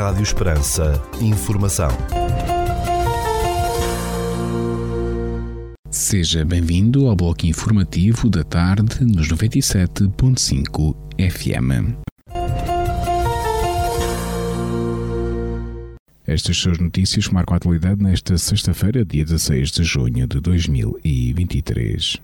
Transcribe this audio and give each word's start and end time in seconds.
Rádio 0.00 0.22
Esperança. 0.22 0.98
Informação. 1.20 1.90
Seja 5.90 6.42
bem-vindo 6.42 7.06
ao 7.06 7.14
bloco 7.14 7.44
informativo 7.44 8.30
da 8.30 8.42
tarde 8.42 9.04
nos 9.04 9.28
97.5 9.28 10.96
FM. 11.18 11.98
Estas 16.26 16.56
são 16.56 16.72
as 16.72 16.78
notícias 16.78 17.28
marcam 17.28 17.52
a 17.52 17.56
atualidade 17.58 18.02
nesta 18.02 18.38
sexta-feira, 18.38 19.04
dia 19.04 19.26
16 19.26 19.70
de 19.70 19.84
junho 19.84 20.26
de 20.26 20.40
2023. 20.40 22.16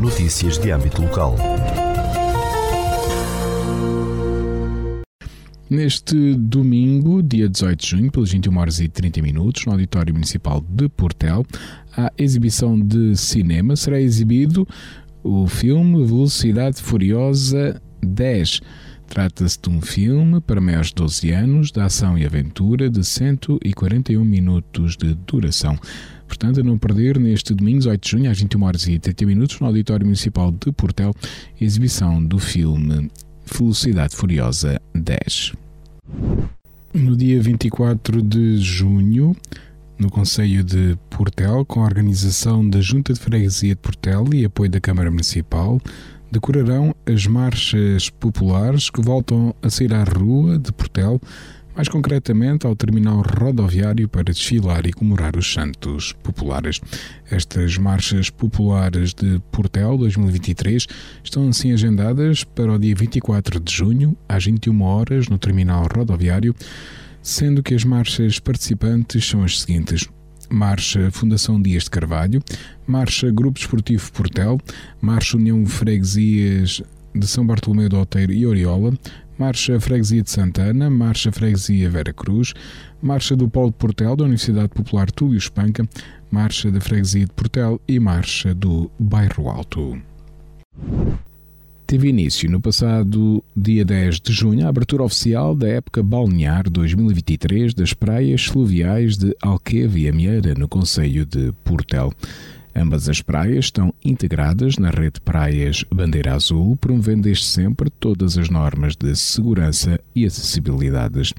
Notícias 0.00 0.58
de 0.58 0.70
âmbito 0.70 1.02
local. 1.02 1.34
Neste 5.68 6.34
domingo, 6.34 7.22
dia 7.22 7.48
18 7.48 7.80
de 7.80 7.90
junho, 7.90 8.12
pelas 8.12 8.30
21 8.30 8.56
horas 8.56 8.80
e 8.80 8.88
30 8.88 9.20
minutos, 9.20 9.66
no 9.66 9.72
Auditório 9.72 10.14
Municipal 10.14 10.64
de 10.68 10.88
Portel, 10.88 11.44
a 11.96 12.12
exibição 12.16 12.78
de 12.78 13.16
cinema 13.16 13.74
será 13.74 14.00
exibido 14.00 14.66
o 15.24 15.48
filme 15.48 16.04
Velocidade 16.04 16.80
Furiosa 16.80 17.82
10 18.00 18.60
Trata-se 19.08 19.58
de 19.60 19.70
um 19.70 19.80
filme 19.80 20.40
para 20.40 20.60
maiores 20.60 20.88
de 20.88 20.94
12 20.96 21.30
anos, 21.30 21.70
de 21.70 21.80
ação 21.80 22.18
e 22.18 22.26
aventura, 22.26 22.90
de 22.90 23.04
141 23.04 24.24
minutos 24.24 24.96
de 24.96 25.14
duração. 25.14 25.78
Portanto, 26.26 26.60
a 26.60 26.62
não 26.62 26.76
perder, 26.76 27.18
neste 27.18 27.54
domingo, 27.54 27.88
8 27.88 28.02
de 28.02 28.10
junho, 28.10 28.30
às 28.30 28.38
21 28.38 28.62
horas 28.62 28.86
e 28.88 28.98
30 28.98 29.26
minutos, 29.26 29.60
no 29.60 29.68
Auditório 29.68 30.04
Municipal 30.04 30.50
de 30.50 30.72
Portel, 30.72 31.14
exibição 31.60 32.22
do 32.22 32.38
filme 32.38 33.08
Velocidade 33.46 34.14
Furiosa 34.14 34.80
10. 34.94 35.65
No 36.92 37.16
dia 37.16 37.40
24 37.40 38.22
de 38.22 38.58
junho, 38.58 39.36
no 39.98 40.10
Conselho 40.10 40.64
de 40.64 40.96
Portel, 41.10 41.64
com 41.64 41.80
a 41.80 41.84
organização 41.84 42.68
da 42.68 42.80
Junta 42.80 43.12
de 43.12 43.20
Freguesia 43.20 43.74
de 43.74 43.80
Portel 43.80 44.24
e 44.32 44.44
apoio 44.44 44.70
da 44.70 44.80
Câmara 44.80 45.10
Municipal, 45.10 45.80
decorarão 46.30 46.94
as 47.06 47.26
marchas 47.26 48.10
populares 48.10 48.90
que 48.90 49.00
voltam 49.00 49.54
a 49.62 49.70
sair 49.70 49.92
à 49.94 50.04
rua 50.04 50.58
de 50.58 50.72
Portel, 50.72 51.20
mais 51.76 51.88
concretamente 51.88 52.66
ao 52.66 52.74
terminal 52.74 53.22
rodoviário 53.38 54.08
para 54.08 54.32
desfilar 54.32 54.86
e 54.86 54.92
comemorar 54.94 55.36
os 55.36 55.52
Santos 55.52 56.14
Populares. 56.22 56.80
Estas 57.30 57.76
marchas 57.76 58.30
populares 58.30 59.12
de 59.12 59.38
Portel 59.52 59.98
2023 59.98 60.86
estão 61.22 61.46
assim 61.50 61.72
agendadas 61.72 62.44
para 62.44 62.72
o 62.72 62.78
dia 62.78 62.94
24 62.94 63.60
de 63.60 63.70
junho, 63.70 64.16
às 64.26 64.46
21 64.46 64.82
horas, 64.82 65.28
no 65.28 65.36
terminal 65.36 65.86
rodoviário, 65.94 66.54
sendo 67.20 67.62
que 67.62 67.74
as 67.74 67.84
marchas 67.84 68.38
participantes 68.38 69.28
são 69.28 69.44
as 69.44 69.60
seguintes: 69.60 70.08
Marcha 70.48 71.10
Fundação 71.10 71.60
Dias 71.60 71.84
de 71.84 71.90
Carvalho, 71.90 72.42
Marcha 72.86 73.30
Grupo 73.30 73.58
Esportivo 73.58 74.10
Portel, 74.12 74.58
Marcha 74.98 75.36
União 75.36 75.66
Freguesias 75.66 76.80
de 77.14 77.26
São 77.26 77.46
Bartolomeu 77.46 77.88
do 77.88 77.98
Oteiro 77.98 78.32
e 78.32 78.46
Oriola, 78.46 78.92
Marcha 79.38 79.78
Freguesia 79.78 80.22
de 80.22 80.30
Santana, 80.30 80.88
Marcha 80.88 81.30
Freguesia 81.30 81.90
Vera 81.90 82.12
Cruz, 82.12 82.54
Marcha 83.02 83.36
do 83.36 83.48
Polo 83.48 83.70
de 83.70 83.76
Portel 83.76 84.16
da 84.16 84.24
Universidade 84.24 84.68
Popular 84.68 85.10
Túlio 85.10 85.38
Espanca, 85.38 85.88
Marcha 86.30 86.70
da 86.70 86.80
Freguesia 86.80 87.26
de 87.26 87.32
Portel 87.32 87.80
e 87.86 88.00
Marcha 88.00 88.54
do 88.54 88.90
Bairro 88.98 89.48
Alto 89.48 90.00
teve 91.86 92.08
início 92.08 92.50
no 92.50 92.60
passado 92.60 93.42
dia 93.56 93.84
10 93.84 94.20
de 94.20 94.32
junho 94.32 94.66
a 94.66 94.68
abertura 94.68 95.04
oficial 95.04 95.54
da 95.54 95.68
época 95.68 96.02
balnear 96.02 96.68
2023 96.68 97.72
das 97.72 97.94
praias 97.94 98.44
fluviais 98.44 99.16
de 99.16 99.36
Alqueva 99.40 99.96
e 99.96 100.08
Amieira, 100.08 100.54
no 100.54 100.66
Conselho 100.66 101.24
de 101.24 101.52
Portel. 101.62 102.12
Ambas 102.78 103.08
as 103.08 103.22
praias 103.22 103.64
estão 103.64 103.94
integradas 104.04 104.76
na 104.76 104.90
rede 104.90 105.14
de 105.14 105.20
praias 105.22 105.82
Bandeira 105.90 106.34
Azul, 106.34 106.76
promovendo 106.76 107.22
desde 107.22 107.46
sempre 107.46 107.88
todas 107.88 108.36
as 108.36 108.50
normas 108.50 108.94
de 108.94 109.16
segurança 109.16 109.98
e 110.14 110.26
acessibilidade. 110.26 111.32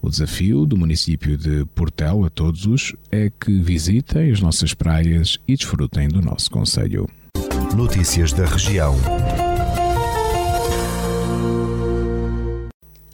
O 0.00 0.08
desafio 0.08 0.64
do 0.64 0.74
município 0.74 1.36
de 1.36 1.66
Portel 1.74 2.24
a 2.24 2.30
todos 2.30 2.64
os 2.64 2.94
é 3.12 3.30
que 3.38 3.60
visitem 3.60 4.30
as 4.30 4.40
nossas 4.40 4.72
praias 4.72 5.38
e 5.46 5.54
desfrutem 5.54 6.08
do 6.08 6.22
nosso 6.22 6.50
conselho. 6.50 7.06
Notícias 7.76 8.32
da 8.32 8.46
região. 8.46 8.96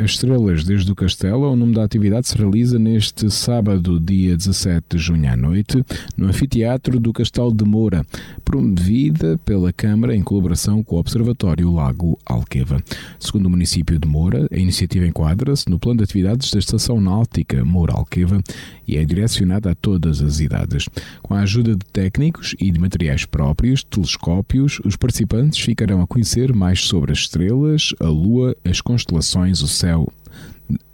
Estrelas 0.04 0.64
desde 0.64 0.90
o 0.90 0.94
Castelo, 0.94 1.50
o 1.50 1.56
nome 1.56 1.74
da 1.74 1.84
atividade 1.84 2.28
se 2.28 2.36
realiza 2.36 2.78
neste 2.78 3.30
sábado, 3.30 4.00
dia 4.00 4.36
17 4.36 4.84
de 4.90 4.98
junho 4.98 5.30
à 5.30 5.36
noite, 5.36 5.84
no 6.16 6.26
Anfiteatro 6.26 6.98
do 6.98 7.12
Castelo 7.12 7.54
de 7.54 7.64
Moura, 7.64 8.04
promovida 8.44 9.38
pela 9.44 9.72
Câmara 9.72 10.16
em 10.16 10.22
colaboração 10.22 10.82
com 10.82 10.96
o 10.96 10.98
Observatório 10.98 11.70
Lago 11.70 12.18
Alqueva. 12.26 12.82
Segundo 13.20 13.46
o 13.46 13.50
município 13.50 13.98
de 13.98 14.08
Moura, 14.08 14.48
a 14.50 14.58
iniciativa 14.58 15.06
enquadra-se 15.06 15.68
no 15.70 15.78
plano 15.78 15.98
de 15.98 16.04
atividades 16.04 16.50
da 16.50 16.58
Estação 16.58 17.00
Náutica 17.00 17.64
Moura 17.64 17.94
Alqueva 17.94 18.42
e 18.88 18.96
é 18.96 19.04
direcionada 19.04 19.70
a 19.70 19.74
todas 19.74 20.20
as 20.20 20.40
idades. 20.40 20.88
Com 21.22 21.34
a 21.34 21.40
ajuda 21.40 21.76
de 21.76 21.84
técnicos 21.92 22.56
e 22.58 22.70
de 22.70 22.80
materiais 22.80 23.24
próprios, 23.24 23.84
telescópios, 23.84 24.80
os 24.84 24.96
participantes 24.96 25.60
ficarão 25.60 26.02
a 26.02 26.06
conhecer 26.06 26.52
mais 26.52 26.80
sobre 26.80 27.12
as 27.12 27.18
estrelas, 27.18 27.94
a 28.00 28.08
lua, 28.08 28.56
as 28.64 28.80
constelações, 28.80 29.62
o 29.62 29.68
céu 29.68 29.91
céu, 29.92 30.08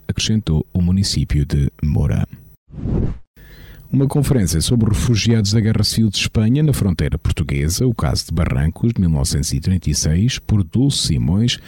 acrescentou 0.09 0.67
o 0.73 0.83
município 0.83 1.45
de 1.45 1.71
Moura. 1.83 2.27
Uma 3.91 4.07
conferência 4.07 4.61
sobre 4.61 4.91
refugiados 4.91 5.53
da 5.53 5.61
Guerra 5.61 5.85
Civil 5.85 6.11
de 6.11 6.19
Espanha 6.19 6.63
na 6.63 6.73
fronteira 6.73 7.17
portuguesa, 7.17 7.87
o 7.87 7.95
caso 7.95 8.27
de 8.27 8.33
Barrancos, 8.33 8.93
de 8.93 9.01
1936, 9.01 10.41
por 10.41 10.63
Dulce 10.63 11.09
Simões, 11.09 11.59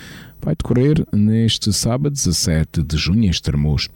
vai 0.43 0.55
decorrer 0.55 1.07
neste 1.13 1.73
sábado 1.73 2.13
17 2.13 2.83
de 2.83 2.97
junho 2.97 3.25
em 3.25 3.31
Estremoz 3.31 3.89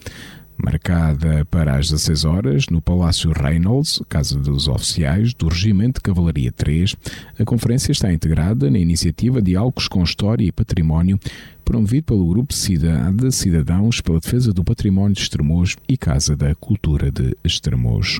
marcada 0.57 1.45
para 1.47 1.77
as 1.77 1.91
16 1.91 2.25
horas 2.25 2.67
no 2.71 2.81
Palácio 2.81 3.33
Reynolds, 3.33 4.01
Casa 4.09 4.39
dos 4.39 4.69
Oficiais 4.69 5.35
do 5.35 5.49
Regimento 5.49 5.99
de 5.99 6.03
Cavalaria 6.03 6.53
3. 6.53 6.97
A 7.39 7.45
conferência 7.45 7.93
está 7.93 8.13
integrada 8.13 8.71
na 8.71 8.79
iniciativa 8.79 9.43
Diálogos 9.43 9.89
com 9.89 10.03
História 10.03 10.45
e 10.45 10.53
Património, 10.53 11.19
promovido 11.65 12.05
pelo 12.05 12.27
Grupo 12.29 12.53
Cidade 12.53 13.33
Cidadãos 13.33 14.01
pela 14.01 14.21
Defesa 14.21 14.53
do 14.53 14.63
Património 14.63 15.15
de 15.15 15.23
Estremoz 15.23 15.77
e 15.89 15.97
Casa 15.97 16.37
da 16.37 16.55
Cultura 16.55 17.11
de 17.11 17.37
Estremoz. 17.43 18.19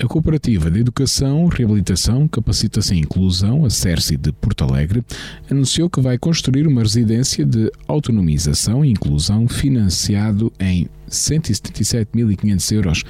A 0.00 0.06
Cooperativa 0.06 0.70
de 0.70 0.78
Educação, 0.78 1.46
Reabilitação, 1.46 2.28
Capacitação 2.28 2.96
e 2.96 3.00
Inclusão, 3.00 3.64
a 3.64 3.70
CERCI 3.70 4.16
de 4.16 4.30
Porto 4.30 4.62
Alegre, 4.62 5.02
anunciou 5.50 5.90
que 5.90 6.00
vai 6.00 6.16
construir 6.16 6.68
uma 6.68 6.82
residência 6.82 7.44
de 7.44 7.72
autonomização 7.88 8.84
e 8.84 8.90
inclusão 8.90 9.48
financiado 9.48 10.52
em 10.60 10.86
177.500 11.10 12.72
euros 12.72 13.04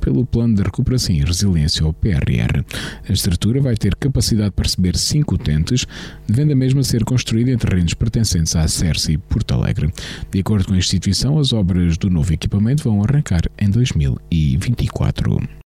pelo 0.00 0.26
Plano 0.26 0.54
de 0.54 0.62
Recuperação 0.62 1.14
e 1.14 1.20
Resiliência, 1.20 1.84
ou 1.84 1.92
PRR. 1.92 2.64
A 3.08 3.12
estrutura 3.12 3.60
vai 3.60 3.76
ter 3.76 3.94
capacidade 3.94 4.50
para 4.50 4.64
receber 4.64 4.96
cinco 4.96 5.34
utentes, 5.34 5.86
devendo 6.26 6.52
a 6.52 6.56
mesma 6.56 6.82
ser 6.82 7.04
construída 7.04 7.50
em 7.50 7.58
terrenos 7.58 7.94
pertencentes 7.94 8.56
à 8.56 8.66
CERCI 8.66 9.18
Porto 9.18 9.52
Alegre. 9.52 9.92
De 10.30 10.40
acordo 10.40 10.66
com 10.66 10.74
a 10.74 10.78
instituição, 10.78 11.38
as 11.38 11.52
obras 11.52 11.96
do 11.96 12.10
novo 12.10 12.32
equipamento 12.32 12.82
vão 12.84 13.02
arrancar 13.02 13.42
em 13.58 13.70
2024. 13.70 15.59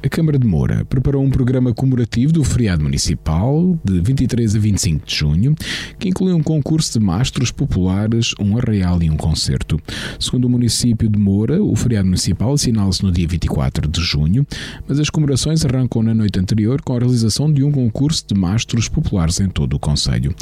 A 0.00 0.08
Câmara 0.08 0.38
de 0.38 0.46
Moura 0.46 0.84
preparou 0.84 1.24
um 1.24 1.30
programa 1.30 1.74
comemorativo 1.74 2.32
do 2.32 2.44
feriado 2.44 2.84
municipal 2.84 3.76
de 3.84 4.00
23 4.00 4.54
a 4.54 4.58
25 4.58 5.04
de 5.04 5.14
junho, 5.14 5.56
que 5.98 6.08
inclui 6.08 6.32
um 6.32 6.42
concurso 6.42 6.96
de 6.96 7.04
mastros 7.04 7.50
populares, 7.50 8.32
um 8.38 8.56
arraial 8.56 9.02
e 9.02 9.10
um 9.10 9.16
concerto. 9.16 9.76
Segundo 10.20 10.44
o 10.44 10.48
município 10.48 11.08
de 11.08 11.18
Moura, 11.18 11.60
o 11.60 11.74
feriado 11.74 12.06
municipal 12.06 12.52
assinala-se 12.52 13.02
no 13.02 13.10
dia 13.10 13.26
24 13.26 13.88
de 13.88 14.00
junho, 14.00 14.46
mas 14.86 15.00
as 15.00 15.10
comemorações 15.10 15.64
arrancam 15.64 16.00
na 16.00 16.14
noite 16.14 16.38
anterior 16.38 16.80
com 16.80 16.94
a 16.94 17.00
realização 17.00 17.52
de 17.52 17.64
um 17.64 17.72
concurso 17.72 18.24
de 18.24 18.36
mastros 18.36 18.88
populares 18.88 19.40
em 19.40 19.48
todo 19.48 19.74
o 19.74 19.80
Conselho. 19.80 20.32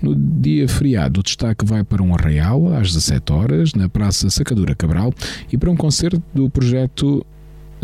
No 0.00 0.14
dia 0.14 0.66
feriado, 0.66 1.20
o 1.20 1.22
destaque 1.22 1.66
vai 1.66 1.84
para 1.84 2.02
um 2.02 2.14
arraial 2.14 2.72
às 2.74 2.94
17 2.94 3.32
horas 3.34 3.74
na 3.74 3.86
Praça 3.86 4.30
Sacadura 4.30 4.74
Cabral 4.74 5.12
e 5.52 5.58
para 5.58 5.70
um 5.70 5.76
concerto 5.76 6.22
do 6.34 6.48
projeto 6.48 7.24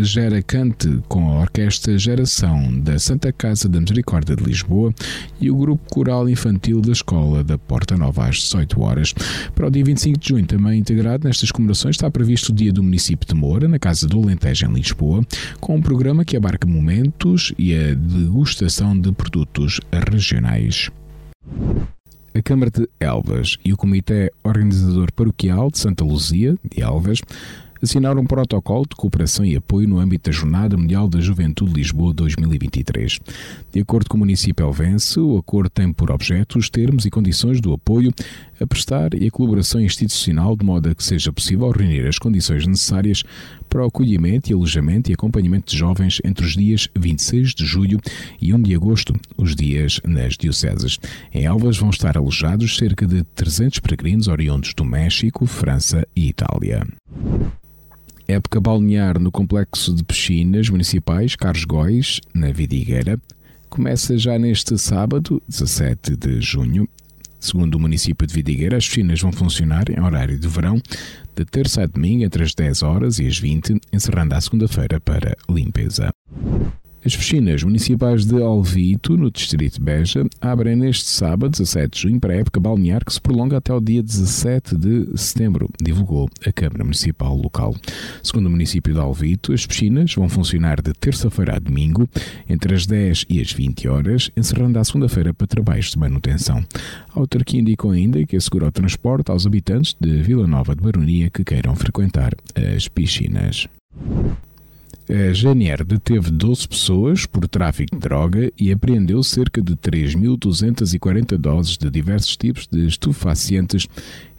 Gera 0.04 0.42
Cante 0.42 1.00
com 1.08 1.30
a 1.30 1.40
Orquestra 1.40 1.98
Geração 1.98 2.78
da 2.80 2.98
Santa 2.98 3.32
Casa 3.32 3.68
da 3.68 3.80
Misericórdia 3.80 4.34
de 4.34 4.42
Lisboa 4.42 4.94
e 5.40 5.50
o 5.50 5.56
Grupo 5.56 5.88
Coral 5.90 6.28
Infantil 6.28 6.80
da 6.80 6.92
Escola 6.92 7.44
da 7.44 7.58
Porta 7.58 7.96
Nova 7.96 8.26
às 8.26 8.36
18 8.36 8.80
horas. 8.80 9.14
Para 9.54 9.66
o 9.66 9.70
dia 9.70 9.84
25 9.84 10.18
de 10.18 10.28
junho, 10.28 10.46
também 10.46 10.78
integrado 10.78 11.26
nestas 11.26 11.50
comemorações, 11.50 11.96
está 11.96 12.10
previsto 12.10 12.50
o 12.50 12.54
Dia 12.54 12.72
do 12.72 12.82
Município 12.82 13.26
de 13.28 13.34
Moura, 13.34 13.68
na 13.68 13.78
Casa 13.78 14.06
do 14.06 14.22
Alentejo, 14.22 14.66
em 14.66 14.72
Lisboa, 14.72 15.24
com 15.60 15.76
um 15.76 15.82
programa 15.82 16.24
que 16.24 16.36
abarca 16.36 16.66
momentos 16.66 17.52
e 17.58 17.74
a 17.74 17.94
degustação 17.94 18.98
de 18.98 19.12
produtos 19.12 19.80
regionais. 19.92 20.90
A 22.32 22.40
Câmara 22.42 22.70
de 22.70 22.88
Elvas 23.00 23.56
e 23.64 23.72
o 23.72 23.76
Comitê 23.76 24.30
Organizador 24.44 25.12
Paroquial 25.12 25.70
de 25.70 25.78
Santa 25.80 26.04
Luzia, 26.04 26.56
de 26.64 26.80
Elvas, 26.80 27.20
assinaram 27.82 28.22
um 28.22 28.26
protocolo 28.26 28.86
de 28.88 28.96
cooperação 28.96 29.44
e 29.44 29.56
apoio 29.56 29.88
no 29.88 29.98
âmbito 29.98 30.30
da 30.30 30.36
Jornada 30.36 30.76
Mundial 30.76 31.08
da 31.08 31.20
Juventude 31.20 31.72
Lisboa 31.72 32.12
2023. 32.12 33.18
De 33.72 33.80
acordo 33.80 34.08
com 34.08 34.16
o 34.16 34.20
município 34.20 34.66
elvense, 34.66 35.18
o 35.18 35.38
acordo 35.38 35.70
tem 35.70 35.92
por 35.92 36.10
objeto 36.10 36.58
os 36.58 36.68
termos 36.68 37.04
e 37.06 37.10
condições 37.10 37.60
do 37.60 37.72
apoio 37.72 38.12
a 38.60 38.66
prestar 38.66 39.14
e 39.14 39.26
a 39.26 39.30
colaboração 39.30 39.80
institucional 39.80 40.54
de 40.56 40.64
modo 40.64 40.90
a 40.90 40.94
que 40.94 41.02
seja 41.02 41.32
possível 41.32 41.70
reunir 41.70 42.06
as 42.06 42.18
condições 42.18 42.66
necessárias 42.66 43.22
para 43.68 43.82
o 43.82 43.86
acolhimento 43.86 44.50
e 44.50 44.54
alojamento 44.54 45.10
e 45.10 45.14
acompanhamento 45.14 45.70
de 45.70 45.78
jovens 45.78 46.20
entre 46.24 46.44
os 46.44 46.52
dias 46.52 46.88
26 46.98 47.54
de 47.54 47.64
julho 47.64 48.00
e 48.40 48.52
1 48.52 48.62
de 48.62 48.74
agosto, 48.74 49.14
os 49.36 49.54
dias 49.54 50.00
nas 50.04 50.36
dioceses. 50.36 50.98
Em 51.32 51.44
Elvas 51.44 51.78
vão 51.78 51.90
estar 51.90 52.16
alojados 52.16 52.76
cerca 52.76 53.06
de 53.06 53.22
300 53.22 53.78
peregrinos 53.78 54.28
oriundos 54.28 54.74
do 54.74 54.84
México, 54.84 55.46
França 55.46 56.06
e 56.14 56.28
Itália. 56.28 56.86
Época 58.30 58.60
balnear 58.60 59.18
no 59.18 59.32
complexo 59.32 59.92
de 59.92 60.04
piscinas 60.04 60.68
municipais 60.68 61.34
Carlos 61.34 61.64
Góis, 61.64 62.20
na 62.32 62.52
Vidigueira, 62.52 63.20
começa 63.68 64.16
já 64.16 64.38
neste 64.38 64.78
sábado, 64.78 65.42
17 65.48 66.14
de 66.14 66.40
junho. 66.40 66.88
Segundo 67.40 67.74
o 67.74 67.80
município 67.80 68.24
de 68.24 68.32
Vidigueira, 68.32 68.76
as 68.76 68.86
piscinas 68.86 69.20
vão 69.20 69.32
funcionar 69.32 69.90
em 69.90 70.00
horário 70.00 70.38
de 70.38 70.46
verão, 70.46 70.80
de 71.34 71.44
terça 71.44 71.82
a 71.82 71.86
domingo 71.86 72.22
entre 72.22 72.44
as 72.44 72.54
10 72.54 72.84
horas 72.84 73.18
e 73.18 73.26
as 73.26 73.36
20, 73.36 73.80
encerrando 73.92 74.32
à 74.32 74.40
segunda-feira 74.40 75.00
para 75.00 75.36
limpeza. 75.48 76.12
As 77.02 77.16
piscinas 77.16 77.62
municipais 77.62 78.26
de 78.26 78.42
Alvito, 78.42 79.16
no 79.16 79.30
distrito 79.30 79.78
de 79.78 79.80
Beja, 79.80 80.26
abrem 80.38 80.76
neste 80.76 81.06
sábado, 81.06 81.52
17 81.52 81.96
de 81.96 82.02
junho, 82.02 82.20
para 82.20 82.34
a 82.34 82.36
época 82.36 82.60
balnear 82.60 83.02
que 83.02 83.14
se 83.14 83.18
prolonga 83.18 83.56
até 83.56 83.72
o 83.72 83.80
dia 83.80 84.02
17 84.02 84.76
de 84.76 85.18
setembro, 85.18 85.70
divulgou 85.82 86.28
a 86.46 86.52
Câmara 86.52 86.84
Municipal 86.84 87.34
local. 87.34 87.74
Segundo 88.22 88.48
o 88.48 88.50
município 88.50 88.92
de 88.92 89.00
Alvito, 89.00 89.54
as 89.54 89.64
piscinas 89.64 90.14
vão 90.14 90.28
funcionar 90.28 90.82
de 90.82 90.92
terça-feira 90.92 91.56
a 91.56 91.58
domingo, 91.58 92.06
entre 92.46 92.74
as 92.74 92.84
10 92.86 93.24
e 93.30 93.40
as 93.40 93.50
20 93.50 93.88
horas, 93.88 94.30
encerrando 94.36 94.78
à 94.78 94.84
segunda-feira 94.84 95.32
para 95.32 95.46
trabalhos 95.46 95.92
de 95.92 95.98
manutenção. 95.98 96.62
A 97.14 97.18
autarquia 97.18 97.60
indicou 97.60 97.92
ainda 97.92 98.22
que 98.26 98.36
assegura 98.36 98.68
o 98.68 98.72
transporte 98.72 99.30
aos 99.30 99.46
habitantes 99.46 99.96
de 99.98 100.20
Vila 100.20 100.46
Nova 100.46 100.76
de 100.76 100.82
Baronia 100.82 101.30
que 101.30 101.44
queiram 101.44 101.74
frequentar 101.74 102.34
as 102.54 102.88
piscinas. 102.88 103.66
A 105.12 105.32
GNR 105.32 105.82
deteve 105.82 106.30
12 106.30 106.68
pessoas 106.68 107.26
por 107.26 107.48
tráfico 107.48 107.96
de 107.96 108.00
droga 108.00 108.52
e 108.56 108.70
apreendeu 108.70 109.20
cerca 109.24 109.60
de 109.60 109.74
3.240 109.74 111.36
doses 111.36 111.76
de 111.76 111.90
diversos 111.90 112.36
tipos 112.36 112.68
de 112.68 112.86
estupefacientes 112.86 113.88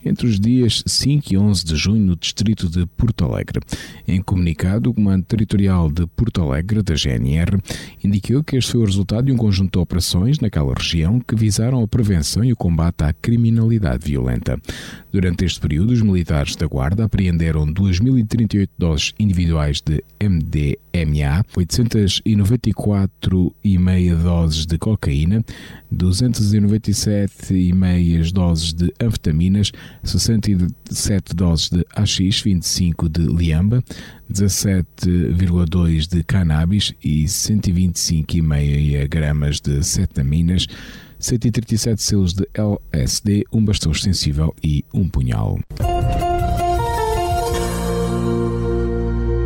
entre 0.04 0.28
os 0.28 0.40
dias 0.40 0.84
5 0.86 1.34
e 1.34 1.38
11 1.38 1.66
de 1.66 1.76
junho 1.76 2.02
no 2.02 2.16
distrito 2.16 2.70
de 2.70 2.86
Porto 2.86 3.26
Alegre. 3.26 3.60
Em 4.08 4.22
comunicado, 4.22 4.90
o 4.90 4.94
Comando 4.94 5.24
Territorial 5.26 5.90
de 5.92 6.08
Porto 6.08 6.42
Alegre, 6.42 6.82
da 6.82 6.96
GNR, 6.96 7.60
indicou 8.04 8.44
que 8.44 8.58
este 8.58 8.72
foi 8.72 8.82
o 8.82 8.86
resultado 8.86 9.26
de 9.26 9.32
um 9.32 9.38
conjunto 9.38 9.78
de 9.78 9.80
operações 9.80 10.40
naquela 10.40 10.74
região 10.74 11.20
que 11.20 11.36
visaram 11.36 11.84
a 11.84 11.88
prevenção 11.88 12.44
e 12.44 12.54
o 12.54 12.58
combate 12.58 13.04
à 13.04 13.14
criminalidade 13.14 14.06
violenta. 14.06 14.60
Durante 15.12 15.44
este 15.44 15.60
período, 15.60 15.92
os 15.92 16.02
militares 16.02 16.56
da 16.56 16.66
Guarda 16.66 17.04
apreenderam 17.04 17.68
2.038 17.68 18.70
doses 18.78 19.14
individuais 19.20 19.82
de 19.82 20.02
MDMA, 20.24 21.44
894,5 21.54 24.16
doses 24.16 24.66
de 24.66 24.78
cocaína, 24.78 25.44
297,5 25.94 28.32
doses 28.32 28.72
de 28.72 28.94
anfetaminas, 29.02 29.74
67 30.02 31.36
doses 31.36 31.70
de 31.70 31.86
AX, 31.94 32.42
25 32.42 33.10
de 33.10 33.24
liamba, 33.24 33.84
17,2 34.32 36.08
de 36.08 36.24
cannabis 36.24 36.94
e 37.04 37.26
125,5 37.26 39.10
gramas 39.10 39.60
de 39.60 39.84
cetaminas, 39.84 40.68
137 41.22 42.02
selos 42.02 42.34
de 42.34 42.48
LSD, 42.54 43.46
um 43.54 43.64
bastão 43.64 43.92
extensível 43.92 44.54
e 44.64 44.84
um 44.94 45.08
punhal. 45.08 45.60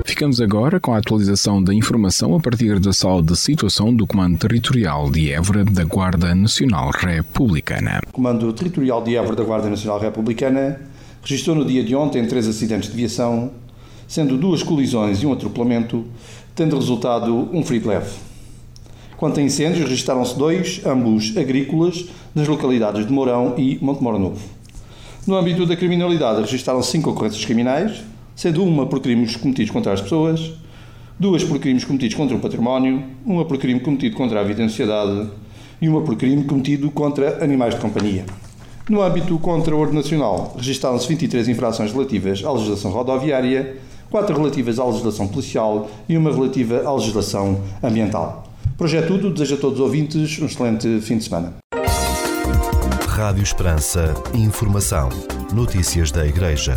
Ficamos 0.05 0.39
agora 0.39 0.79
com 0.79 0.93
a 0.93 0.97
atualização 0.97 1.61
da 1.61 1.73
informação 1.73 2.35
a 2.35 2.39
partir 2.39 2.79
da 2.79 2.93
sala 2.93 3.21
de 3.21 3.35
situação 3.35 3.93
do 3.93 4.07
Comando 4.07 4.37
Territorial 4.37 5.11
de 5.11 5.29
Évora 5.29 5.65
da 5.65 5.83
Guarda 5.83 6.33
Nacional 6.33 6.89
Republicana. 6.89 7.99
O 8.07 8.13
Comando 8.13 8.53
Territorial 8.53 9.03
de 9.03 9.17
Évora 9.17 9.35
da 9.35 9.43
Guarda 9.43 9.69
Nacional 9.69 9.99
Republicana 9.99 10.79
registrou 11.21 11.53
no 11.53 11.65
dia 11.65 11.83
de 11.83 11.93
ontem 11.93 12.25
três 12.27 12.47
acidentes 12.47 12.89
de 12.89 12.95
viação, 12.95 13.51
sendo 14.07 14.37
duas 14.37 14.63
colisões 14.63 15.21
e 15.21 15.25
um 15.25 15.33
atropelamento, 15.33 16.05
tendo 16.55 16.77
resultado 16.77 17.49
um 17.51 17.61
ferido 17.61 17.89
leve. 17.89 18.34
Quanto 19.25 19.39
a 19.39 19.43
incêndios, 19.43 19.89
registaram-se 19.89 20.37
dois, 20.37 20.81
ambos 20.85 21.35
agrícolas, 21.35 22.05
nas 22.35 22.47
localidades 22.47 23.07
de 23.07 23.11
Mourão 23.11 23.55
e 23.57 23.79
Montemoro 23.81 24.19
Novo. 24.19 24.39
No 25.25 25.35
âmbito 25.35 25.65
da 25.65 25.75
criminalidade, 25.75 26.41
registaram-se 26.41 26.91
cinco 26.91 27.09
ocorrências 27.09 27.43
criminais, 27.43 28.03
sendo 28.35 28.63
uma 28.63 28.85
por 28.85 28.99
crimes 28.99 29.35
cometidos 29.35 29.71
contra 29.71 29.93
as 29.93 29.99
pessoas, 29.99 30.53
duas 31.19 31.43
por 31.43 31.57
crimes 31.57 31.83
cometidos 31.83 32.15
contra 32.15 32.37
o 32.37 32.39
património, 32.39 33.01
uma 33.25 33.43
por 33.45 33.57
crime 33.57 33.79
cometido 33.79 34.15
contra 34.15 34.41
a 34.41 34.43
vida 34.43 34.61
em 34.61 34.69
sociedade 34.69 35.27
e 35.81 35.89
uma 35.89 36.03
por 36.03 36.15
crime 36.15 36.43
cometido 36.43 36.91
contra 36.91 37.43
animais 37.43 37.73
de 37.73 37.81
companhia. 37.81 38.25
No 38.87 39.01
âmbito 39.01 39.39
contra 39.39 39.75
o 39.75 39.79
ordem 39.79 39.95
nacional, 39.95 40.53
registaram-se 40.55 41.07
23 41.07 41.47
infrações 41.47 41.91
relativas 41.91 42.45
à 42.45 42.51
legislação 42.51 42.91
rodoviária, 42.91 43.77
quatro 44.11 44.37
relativas 44.37 44.77
à 44.77 44.85
legislação 44.85 45.27
policial 45.27 45.89
e 46.07 46.15
uma 46.15 46.31
relativa 46.31 46.87
à 46.87 46.93
legislação 46.93 47.59
ambiental. 47.81 48.54
Projeto 48.77 49.07
tudo, 49.07 49.31
desejo 49.31 49.55
a 49.55 49.57
todos 49.57 49.79
os 49.79 49.85
ouvintes 49.85 50.37
um 50.39 50.45
excelente 50.45 50.99
fim 50.99 51.17
de 51.17 51.23
semana. 51.23 51.53
Rádio 53.07 53.41
Esperança, 53.41 54.13
informação, 54.33 55.07
notícias 55.53 56.11
da 56.11 56.27
Igreja. 56.27 56.75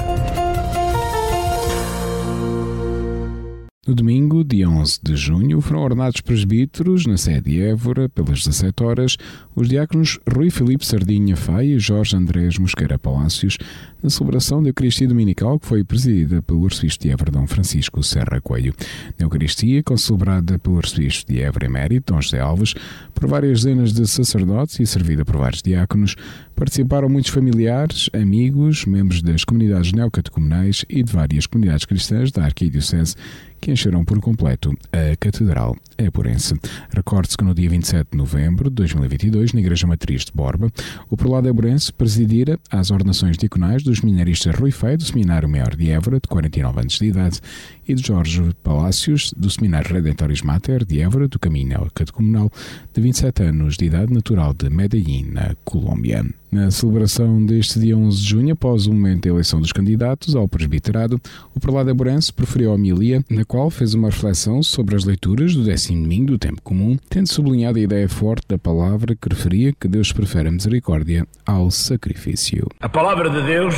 No 3.88 3.94
domingo, 3.94 4.44
dia 4.44 4.68
11 4.68 5.00
de 5.02 5.16
junho, 5.16 5.62
foram 5.62 5.80
ordenados 5.80 6.20
presbíteros 6.20 7.06
na 7.06 7.16
sede 7.16 7.52
de 7.52 7.62
Évora, 7.62 8.06
pelas 8.06 8.40
17 8.40 8.84
horas, 8.84 9.16
os 9.56 9.66
diáconos 9.66 10.18
Rui 10.30 10.50
Filipe 10.50 10.84
Sardinha 10.84 11.34
Faia 11.34 11.76
e 11.76 11.78
Jorge 11.78 12.14
Andrés 12.14 12.58
Mosqueira 12.58 12.98
Palácios, 12.98 13.56
na 14.02 14.10
celebração 14.10 14.62
da 14.62 14.68
Eucaristia 14.68 15.08
Dominical 15.08 15.58
que 15.58 15.66
foi 15.66 15.82
presidida 15.82 16.42
pelo 16.42 16.66
arcebispo 16.66 17.02
de 17.02 17.10
Évora, 17.12 17.32
Dom 17.32 17.46
Francisco 17.46 18.02
Serra 18.02 18.42
Coelho. 18.42 18.74
Na 19.18 19.24
Eucaristia, 19.24 19.82
concelebrada 19.82 20.58
pelo 20.58 20.76
arcebispo 20.76 21.32
de 21.32 21.40
Évora 21.40 21.64
Emérito, 21.64 22.12
Dom 22.12 22.20
José 22.20 22.40
Alves, 22.40 22.74
por 23.14 23.26
várias 23.26 23.62
dezenas 23.62 23.94
de 23.94 24.06
sacerdotes 24.06 24.78
e 24.80 24.86
servida 24.86 25.24
por 25.24 25.38
vários 25.38 25.62
diáconos, 25.62 26.14
participaram 26.54 27.08
muitos 27.08 27.30
familiares, 27.30 28.10
amigos, 28.12 28.84
membros 28.84 29.22
das 29.22 29.44
comunidades 29.44 29.92
neocatecumenais 29.92 30.84
e 30.90 31.02
de 31.02 31.10
várias 31.10 31.46
comunidades 31.46 31.86
cristãs 31.86 32.30
da 32.30 32.44
Arquidiocese 32.44 33.16
que 33.60 33.70
encheram 33.70 34.04
por 34.04 34.20
completo 34.20 34.72
a 34.92 35.16
Catedral 35.16 35.76
Eporense. 35.96 36.54
Recorde-se 36.94 37.36
que 37.36 37.44
no 37.44 37.54
dia 37.54 37.68
27 37.68 38.08
de 38.12 38.16
novembro 38.16 38.70
de 38.70 38.76
2022, 38.76 39.52
na 39.52 39.60
Igreja 39.60 39.86
Matriz 39.86 40.24
de 40.24 40.32
Borba, 40.32 40.70
o 41.10 41.16
prelado 41.16 41.48
Eporense 41.48 41.92
presidira 41.92 42.58
as 42.70 42.90
ordenações 42.90 43.36
diaconais 43.36 43.82
dos 43.82 44.00
minaristas 44.00 44.54
Rui 44.54 44.70
Feio, 44.70 44.98
do 44.98 45.04
Seminário 45.04 45.48
Maior 45.48 45.74
de 45.74 45.90
Évora, 45.90 46.20
de 46.20 46.28
49 46.28 46.80
anos 46.80 46.98
de 46.98 47.06
idade, 47.06 47.40
e 47.88 47.94
de 47.94 48.06
Jorge 48.06 48.42
Palácios, 48.62 49.32
do 49.34 49.48
Seminário 49.48 49.94
Redentoris 49.94 50.42
Mater 50.42 50.84
de 50.84 51.00
Évora, 51.00 51.26
do 51.26 51.38
Caminho 51.38 51.90
Catecumenal, 51.94 52.50
de 52.94 53.00
27 53.00 53.44
anos 53.44 53.76
de 53.78 53.86
idade, 53.86 54.12
natural 54.12 54.52
de 54.52 54.68
Medellín, 54.68 55.30
na 55.32 55.56
Colômbia. 55.64 56.24
Na 56.50 56.70
celebração 56.70 57.44
deste 57.44 57.78
dia 57.78 57.96
11 57.96 58.22
de 58.22 58.28
junho, 58.28 58.52
após 58.52 58.86
o 58.86 58.92
momento 58.92 59.22
da 59.22 59.30
eleição 59.30 59.60
dos 59.60 59.72
candidatos 59.72 60.34
ao 60.34 60.48
presbiterado, 60.48 61.20
o 61.54 61.60
prelado 61.60 61.90
Eburense 61.90 62.32
preferiu 62.32 62.70
a 62.70 62.74
homilia, 62.74 63.22
na 63.28 63.44
qual 63.44 63.70
fez 63.70 63.92
uma 63.92 64.08
reflexão 64.08 64.62
sobre 64.62 64.96
as 64.96 65.04
leituras 65.04 65.54
do 65.54 65.64
décimo 65.64 66.02
domingo 66.02 66.26
do 66.32 66.38
tempo 66.38 66.62
comum, 66.62 66.96
tendo 67.08 67.28
sublinhado 67.28 67.78
a 67.78 67.82
ideia 67.82 68.08
forte 68.08 68.46
da 68.48 68.58
palavra 68.58 69.14
que 69.14 69.28
referia 69.28 69.74
que 69.78 69.88
Deus 69.88 70.12
prefere 70.12 70.48
a 70.48 70.52
misericórdia 70.52 71.26
ao 71.46 71.70
sacrifício. 71.70 72.66
A 72.80 72.88
palavra 72.88 73.28
de 73.28 73.46
Deus 73.46 73.74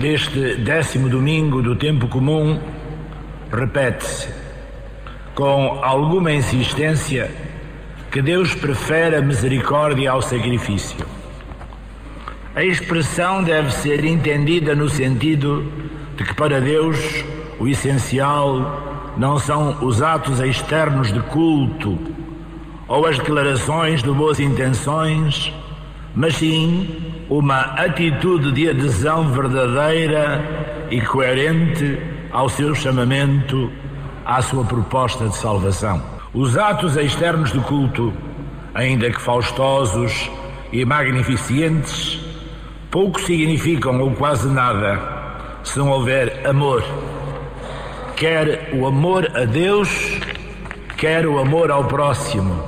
deste 0.00 0.56
décimo 0.56 1.08
domingo 1.08 1.62
do 1.62 1.76
tempo 1.76 2.08
comum 2.08 2.58
repete-se 3.52 4.28
com 5.34 5.80
alguma 5.82 6.32
insistência 6.32 7.30
que 8.10 8.20
Deus 8.20 8.54
prefere 8.54 9.16
a 9.16 9.22
misericórdia 9.22 10.10
ao 10.10 10.20
sacrifício. 10.20 11.06
A 12.54 12.64
expressão 12.64 13.42
deve 13.42 13.70
ser 13.72 14.04
entendida 14.04 14.74
no 14.74 14.88
sentido 14.88 15.64
de 16.16 16.24
que 16.24 16.34
para 16.34 16.60
Deus 16.60 17.24
o 17.58 17.68
essencial 17.68 19.12
não 19.16 19.38
são 19.38 19.78
os 19.84 20.02
atos 20.02 20.40
externos 20.40 21.12
de 21.12 21.20
culto 21.20 21.98
ou 22.88 23.06
as 23.06 23.18
declarações 23.18 24.02
de 24.02 24.10
boas 24.10 24.40
intenções, 24.40 25.52
mas 26.14 26.36
sim 26.36 26.88
uma 27.28 27.60
atitude 27.60 28.50
de 28.50 28.68
adesão 28.68 29.28
verdadeira 29.28 30.88
e 30.90 31.00
coerente 31.00 32.09
ao 32.32 32.48
seu 32.48 32.74
chamamento, 32.74 33.70
à 34.24 34.40
sua 34.42 34.64
proposta 34.64 35.28
de 35.28 35.36
salvação. 35.36 36.02
Os 36.32 36.56
atos 36.56 36.96
externos 36.96 37.50
do 37.52 37.60
culto, 37.62 38.12
ainda 38.74 39.10
que 39.10 39.20
faustosos 39.20 40.30
e 40.72 40.84
magnificentes, 40.84 42.20
pouco 42.90 43.20
significam 43.20 44.00
ou 44.00 44.12
quase 44.12 44.48
nada 44.48 45.18
se 45.64 45.78
não 45.78 45.90
houver 45.90 46.46
amor. 46.46 46.84
Quer 48.16 48.70
o 48.72 48.86
amor 48.86 49.30
a 49.34 49.44
Deus, 49.44 49.88
quer 50.96 51.26
o 51.26 51.38
amor 51.38 51.70
ao 51.70 51.84
próximo, 51.84 52.62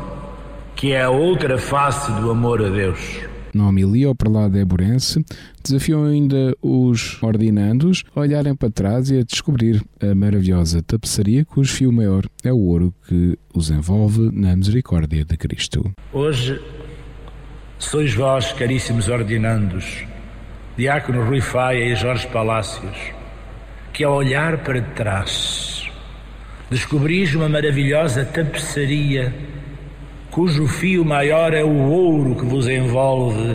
que 0.75 0.92
é 0.92 1.02
a 1.02 1.11
outra 1.11 1.59
face 1.59 2.11
do 2.12 2.31
amor 2.31 2.64
a 2.64 2.69
Deus. 2.69 3.31
Na 3.54 3.68
homilia, 3.68 4.11
o 4.11 4.14
prelado 4.14 4.59
Eburense 4.59 5.25
desafiou 5.62 6.06
ainda 6.06 6.56
os 6.62 7.23
ordinandos 7.23 8.02
a 8.14 8.21
olharem 8.21 8.54
para 8.54 8.71
trás 8.71 9.11
e 9.11 9.18
a 9.18 9.23
descobrir 9.23 9.82
a 10.00 10.14
maravilhosa 10.14 10.82
tapeçaria 10.82 11.44
cujo 11.44 11.73
fio 11.73 11.92
maior 11.92 12.25
é 12.42 12.52
o 12.52 12.59
ouro 12.59 12.94
que 13.06 13.38
os 13.54 13.71
envolve 13.71 14.30
na 14.32 14.56
misericórdia 14.56 15.25
de 15.25 15.37
Cristo. 15.37 15.92
Hoje 16.12 16.61
sois 17.78 18.14
vós, 18.14 18.52
caríssimos 18.52 19.09
ordinandos, 19.09 20.04
Diácono 20.76 21.25
Rui 21.25 21.40
Faia 21.40 21.85
e 21.85 21.94
Jorge 21.94 22.26
Palácios, 22.28 22.97
que 23.92 24.02
ao 24.02 24.14
olhar 24.14 24.64
para 24.64 24.80
trás 24.80 25.90
descobris 26.71 27.35
uma 27.35 27.50
maravilhosa 27.50 28.25
tapeçaria 28.25 29.35
cujo 30.32 30.66
fio 30.66 31.04
maior 31.04 31.52
é 31.52 31.62
o 31.62 31.90
ouro 31.90 32.34
que 32.34 32.46
vos 32.46 32.66
envolve 32.66 33.54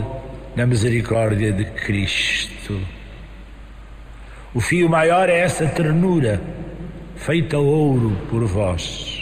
na 0.54 0.64
misericórdia 0.64 1.52
de 1.52 1.64
Cristo. 1.64 2.80
O 4.54 4.60
fio 4.60 4.88
maior 4.88 5.28
é 5.28 5.40
essa 5.40 5.66
ternura, 5.66 6.40
feita 7.16 7.58
ouro 7.58 8.16
por 8.30 8.44
vós. 8.44 9.20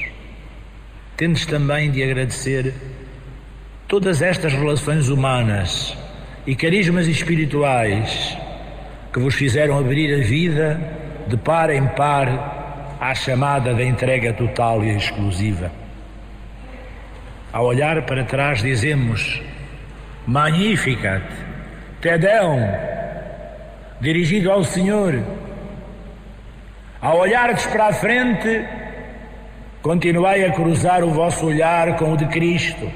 Tendes 1.17 1.47
também 1.47 1.91
de 1.91 2.03
agradecer 2.03 2.75
todas 3.89 4.21
estas 4.21 4.53
relações 4.53 5.09
humanas 5.09 5.97
e 6.47 6.55
carismas 6.55 7.07
espirituais 7.07 8.37
que 9.11 9.19
vos 9.19 9.35
fizeram 9.35 9.79
abrir 9.79 10.15
a 10.15 10.23
vida 10.23 10.79
de 11.27 11.39
par 11.39 11.71
em 11.71 11.87
par 11.89 12.99
à 13.01 13.15
chamada 13.15 13.73
da 13.73 13.83
entrega 13.83 14.35
total 14.35 14.85
e 14.85 14.95
exclusiva. 14.95 15.86
Ao 17.57 17.65
olhar 17.65 18.03
para 18.03 18.23
trás, 18.23 18.61
dizemos: 18.61 19.41
Magnificat, 20.27 21.25
Tedeum, 22.03 22.61
dirigido 23.99 24.53
ao 24.53 24.63
Senhor. 24.63 25.23
Ao 27.01 27.17
olhardes 27.17 27.65
para 27.65 27.87
a 27.87 27.93
frente, 27.95 28.63
continuai 29.81 30.45
a 30.45 30.53
cruzar 30.53 31.03
o 31.03 31.09
vosso 31.09 31.47
olhar 31.47 31.97
com 31.97 32.13
o 32.13 32.17
de 32.19 32.27
Cristo 32.27 32.93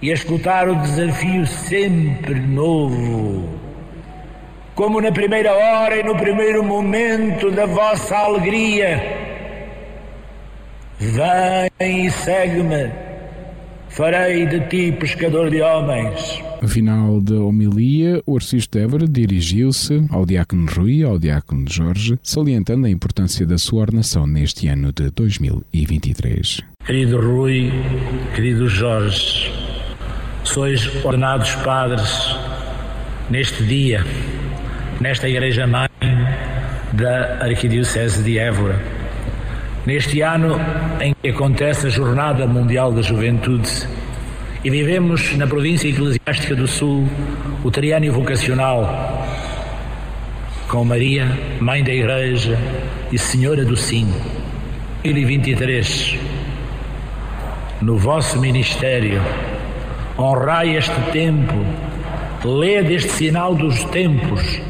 e 0.00 0.10
a 0.10 0.14
escutar 0.14 0.70
o 0.70 0.76
desafio 0.76 1.46
sempre 1.46 2.40
novo. 2.40 3.60
Como 4.74 5.02
na 5.02 5.12
primeira 5.12 5.52
hora 5.52 5.98
e 5.98 6.02
no 6.02 6.16
primeiro 6.16 6.64
momento 6.64 7.50
da 7.50 7.66
vossa 7.66 8.16
alegria. 8.16 9.02
Vem 10.98 12.06
e 12.06 12.10
segue-me 12.10 13.05
farei 13.96 14.44
de 14.46 14.60
ti 14.68 14.92
pescador 14.92 15.50
de 15.50 15.62
homens. 15.62 16.38
No 16.60 16.68
final 16.68 17.18
da 17.18 17.40
homilia, 17.40 18.22
o 18.26 18.36
Arcisto 18.36 18.78
Évora 18.78 19.08
dirigiu-se 19.08 20.06
ao 20.10 20.26
diácono 20.26 20.66
Rui 20.70 20.98
e 20.98 21.02
ao 21.02 21.18
diácono 21.18 21.64
Jorge, 21.66 22.18
salientando 22.22 22.86
a 22.86 22.90
importância 22.90 23.46
da 23.46 23.56
sua 23.56 23.80
ordenação 23.80 24.26
neste 24.26 24.68
ano 24.68 24.92
de 24.92 25.10
2023. 25.10 26.60
Querido 26.84 27.18
Rui, 27.18 27.72
querido 28.34 28.68
Jorge, 28.68 29.50
sois 30.44 30.86
ordenados 31.02 31.54
padres 31.56 32.36
neste 33.30 33.64
dia, 33.64 34.04
nesta 35.00 35.26
Igreja-mãe 35.26 35.88
da 36.92 37.38
Arquidiocese 37.42 38.22
de 38.22 38.38
Évora 38.38 38.95
Neste 39.86 40.20
ano 40.20 40.60
em 41.00 41.14
que 41.14 41.28
acontece 41.28 41.86
a 41.86 41.90
Jornada 41.90 42.44
Mundial 42.44 42.90
da 42.90 43.02
Juventude 43.02 43.70
e 44.64 44.68
vivemos 44.68 45.36
na 45.36 45.46
província 45.46 45.86
eclesiástica 45.88 46.56
do 46.56 46.66
Sul 46.66 47.08
o 47.62 47.70
triânio 47.70 48.12
vocacional 48.12 49.24
com 50.66 50.84
Maria, 50.84 51.28
Mãe 51.60 51.84
da 51.84 51.94
Igreja 51.94 52.58
e 53.12 53.16
Senhora 53.16 53.64
do 53.64 53.76
Sim. 53.76 54.12
2023, 55.04 56.18
no 57.80 57.96
vosso 57.96 58.40
ministério, 58.40 59.22
honrai 60.18 60.76
este 60.76 61.00
tempo, 61.12 61.64
lede 62.44 62.94
este 62.94 63.12
sinal 63.12 63.54
dos 63.54 63.84
tempos, 63.84 64.60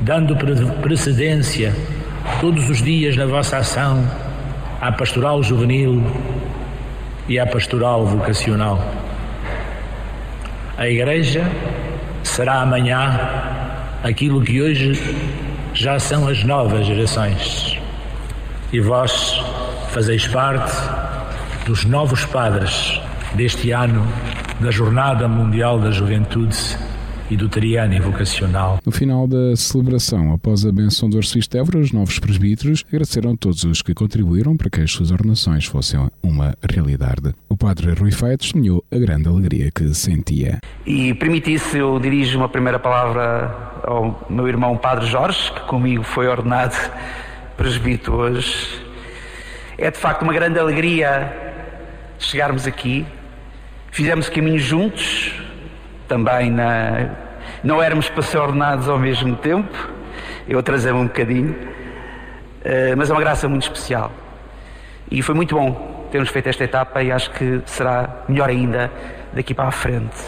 dando 0.00 0.34
precedência 0.80 1.76
todos 2.40 2.70
os 2.70 2.82
dias 2.82 3.18
na 3.18 3.26
vossa 3.26 3.58
ação 3.58 4.31
à 4.82 4.90
pastoral 4.90 5.40
juvenil 5.44 6.02
e 7.28 7.38
à 7.38 7.46
pastoral 7.46 8.04
vocacional. 8.04 8.84
A 10.76 10.88
Igreja 10.88 11.48
será 12.24 12.62
amanhã 12.62 13.16
aquilo 14.02 14.42
que 14.42 14.60
hoje 14.60 15.00
já 15.72 16.00
são 16.00 16.26
as 16.26 16.42
novas 16.42 16.84
gerações. 16.84 17.78
E 18.72 18.80
vós 18.80 19.40
fazeis 19.92 20.26
parte 20.26 20.74
dos 21.64 21.84
novos 21.84 22.24
padres 22.24 23.00
deste 23.34 23.70
ano 23.70 24.04
da 24.58 24.72
Jornada 24.72 25.28
Mundial 25.28 25.78
da 25.78 25.92
Juventude 25.92 26.56
e 27.32 27.36
do 27.36 27.48
triânio 27.48 28.02
vocacional. 28.02 28.78
No 28.84 28.92
final 28.92 29.26
da 29.26 29.56
celebração, 29.56 30.34
após 30.34 30.66
a 30.66 30.70
benção 30.70 31.08
do 31.08 31.16
Arcebispo 31.16 31.56
Évora, 31.56 31.78
os 31.78 31.90
novos 31.90 32.18
presbíteros 32.18 32.84
agradeceram 32.86 33.32
a 33.32 33.36
todos 33.36 33.64
os 33.64 33.80
que 33.80 33.94
contribuíram 33.94 34.54
para 34.54 34.68
que 34.68 34.82
as 34.82 34.92
suas 34.92 35.10
ordenações 35.10 35.64
fossem 35.64 35.98
uma 36.22 36.54
realidade. 36.70 37.32
O 37.48 37.56
padre 37.56 37.94
Rui 37.94 38.12
Faia 38.12 38.36
testemunhou 38.36 38.84
a 38.92 38.98
grande 38.98 39.28
alegria 39.28 39.70
que 39.70 39.94
sentia. 39.94 40.58
E 40.84 41.14
permitisse, 41.14 41.78
eu 41.78 41.98
dirijo 41.98 42.36
uma 42.36 42.50
primeira 42.50 42.78
palavra 42.78 43.80
ao 43.82 44.26
meu 44.28 44.46
irmão 44.46 44.76
Padre 44.76 45.06
Jorge, 45.06 45.50
que 45.52 45.60
comigo 45.62 46.02
foi 46.04 46.28
ordenado 46.28 46.76
presbítero 47.56 48.16
hoje. 48.16 48.78
É 49.78 49.90
de 49.90 49.96
facto 49.96 50.20
uma 50.20 50.34
grande 50.34 50.58
alegria 50.58 51.32
chegarmos 52.18 52.66
aqui. 52.66 53.06
Fizemos 53.90 54.28
caminho 54.28 54.58
juntos, 54.58 55.32
também 56.12 56.50
na, 56.50 57.08
não 57.64 57.82
éramos 57.82 58.06
para 58.10 58.20
ser 58.20 58.36
ordenados 58.36 58.86
ao 58.86 58.98
mesmo 58.98 59.34
tempo, 59.34 59.74
eu 60.46 60.58
atrasei-me 60.58 60.98
um 60.98 61.06
bocadinho, 61.06 61.52
uh, 61.52 62.94
mas 62.98 63.08
é 63.08 63.14
uma 63.14 63.20
graça 63.22 63.48
muito 63.48 63.62
especial. 63.62 64.12
E 65.10 65.22
foi 65.22 65.34
muito 65.34 65.54
bom 65.54 66.06
termos 66.12 66.28
feito 66.28 66.50
esta 66.50 66.64
etapa 66.64 67.02
e 67.02 67.10
acho 67.10 67.30
que 67.30 67.62
será 67.64 68.24
melhor 68.28 68.50
ainda 68.50 68.92
daqui 69.32 69.54
para 69.54 69.68
a 69.68 69.70
frente. 69.70 70.22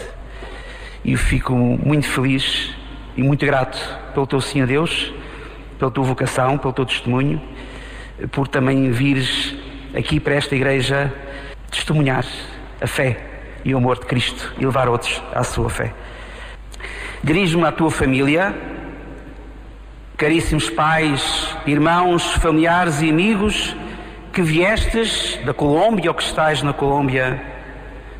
E 1.03 1.15
fico 1.15 1.53
muito 1.53 2.07
feliz 2.07 2.73
e 3.15 3.21
muito 3.21 3.45
grato 3.45 3.77
pelo 4.15 4.25
teu 4.25 4.41
sim 4.41 4.63
a 4.63 4.65
Deus, 4.65 5.13
pela 5.77 5.91
tua 5.91 6.03
vocação, 6.03 6.57
pelo 6.57 6.73
teu 6.73 6.85
testemunho, 6.87 7.39
por 8.31 8.47
também 8.47 8.89
vires 8.89 9.55
aqui 9.95 10.19
para 10.19 10.33
esta 10.33 10.55
igreja 10.55 11.13
testemunhar 11.69 12.25
a 12.81 12.87
fé 12.87 13.34
e 13.65 13.73
o 13.73 13.77
amor 13.77 13.99
de 13.99 14.05
Cristo 14.05 14.53
e 14.59 14.65
levar 14.65 14.87
outros 14.87 15.21
à 15.33 15.43
sua 15.43 15.69
fé. 15.69 15.91
Dirijo-me 17.23 17.65
à 17.65 17.71
tua 17.71 17.89
família, 17.89 18.55
caríssimos 20.15 20.69
pais, 20.69 21.57
irmãos, 21.65 22.23
familiares 22.35 23.01
e 23.01 23.09
amigos 23.09 23.75
que 24.31 24.43
viestes 24.43 25.39
da 25.43 25.53
Colômbia 25.53 26.11
ou 26.11 26.15
que 26.15 26.21
estáis 26.21 26.61
na 26.61 26.71
Colômbia. 26.71 27.41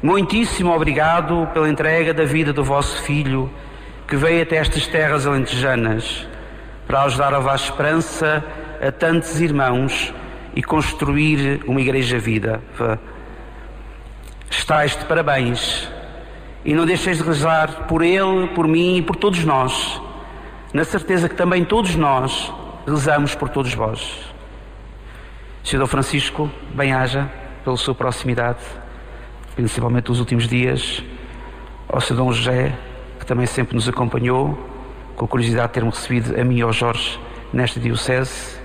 Muitíssimo 0.01 0.73
obrigado 0.73 1.47
pela 1.53 1.69
entrega 1.69 2.13
da 2.13 2.25
vida 2.25 2.51
do 2.51 2.63
vosso 2.63 3.03
filho 3.03 3.51
que 4.07 4.15
veio 4.15 4.41
até 4.41 4.57
estas 4.57 4.87
terras 4.87 5.27
alentejanas 5.27 6.27
para 6.87 7.03
ajudar 7.03 7.33
a 7.33 7.37
levar 7.37 7.55
esperança 7.55 8.43
a 8.81 8.91
tantos 8.91 9.39
irmãos 9.39 10.13
e 10.55 10.63
construir 10.63 11.61
uma 11.67 11.81
igreja 11.81 12.17
viva. 12.17 12.61
Estais 14.49 14.95
de 14.95 15.05
parabéns 15.05 15.89
e 16.63 16.73
não 16.73 16.85
deixeis 16.85 17.17
de 17.17 17.23
rezar 17.23 17.85
por 17.87 18.01
ele, 18.01 18.47
por 18.55 18.67
mim 18.67 18.97
e 18.97 19.01
por 19.01 19.15
todos 19.15 19.43
nós, 19.43 20.01
na 20.73 20.83
certeza 20.83 21.29
que 21.29 21.35
também 21.35 21.63
todos 21.63 21.95
nós 21.95 22.51
rezamos 22.87 23.35
por 23.35 23.49
todos 23.49 23.73
vós. 23.73 24.33
Senhor 25.63 25.87
Francisco, 25.87 26.49
bem-haja 26.73 27.29
pela 27.63 27.77
sua 27.77 27.95
proximidade, 27.95 28.59
principalmente 29.55 30.09
nos 30.09 30.19
últimos 30.19 30.47
dias, 30.47 31.03
ao 31.87 31.99
Senhor 32.01 32.31
José, 32.33 32.73
que 33.19 33.25
também 33.25 33.45
sempre 33.45 33.75
nos 33.75 33.87
acompanhou, 33.89 34.57
com 35.15 35.25
a 35.25 35.27
curiosidade 35.27 35.69
de 35.69 35.73
ter-me 35.73 35.89
recebido 35.89 36.39
a 36.39 36.43
mim 36.43 36.57
e 36.57 36.61
ao 36.61 36.73
Jorge 36.73 37.19
nesta 37.53 37.79
Diocese. 37.79 38.59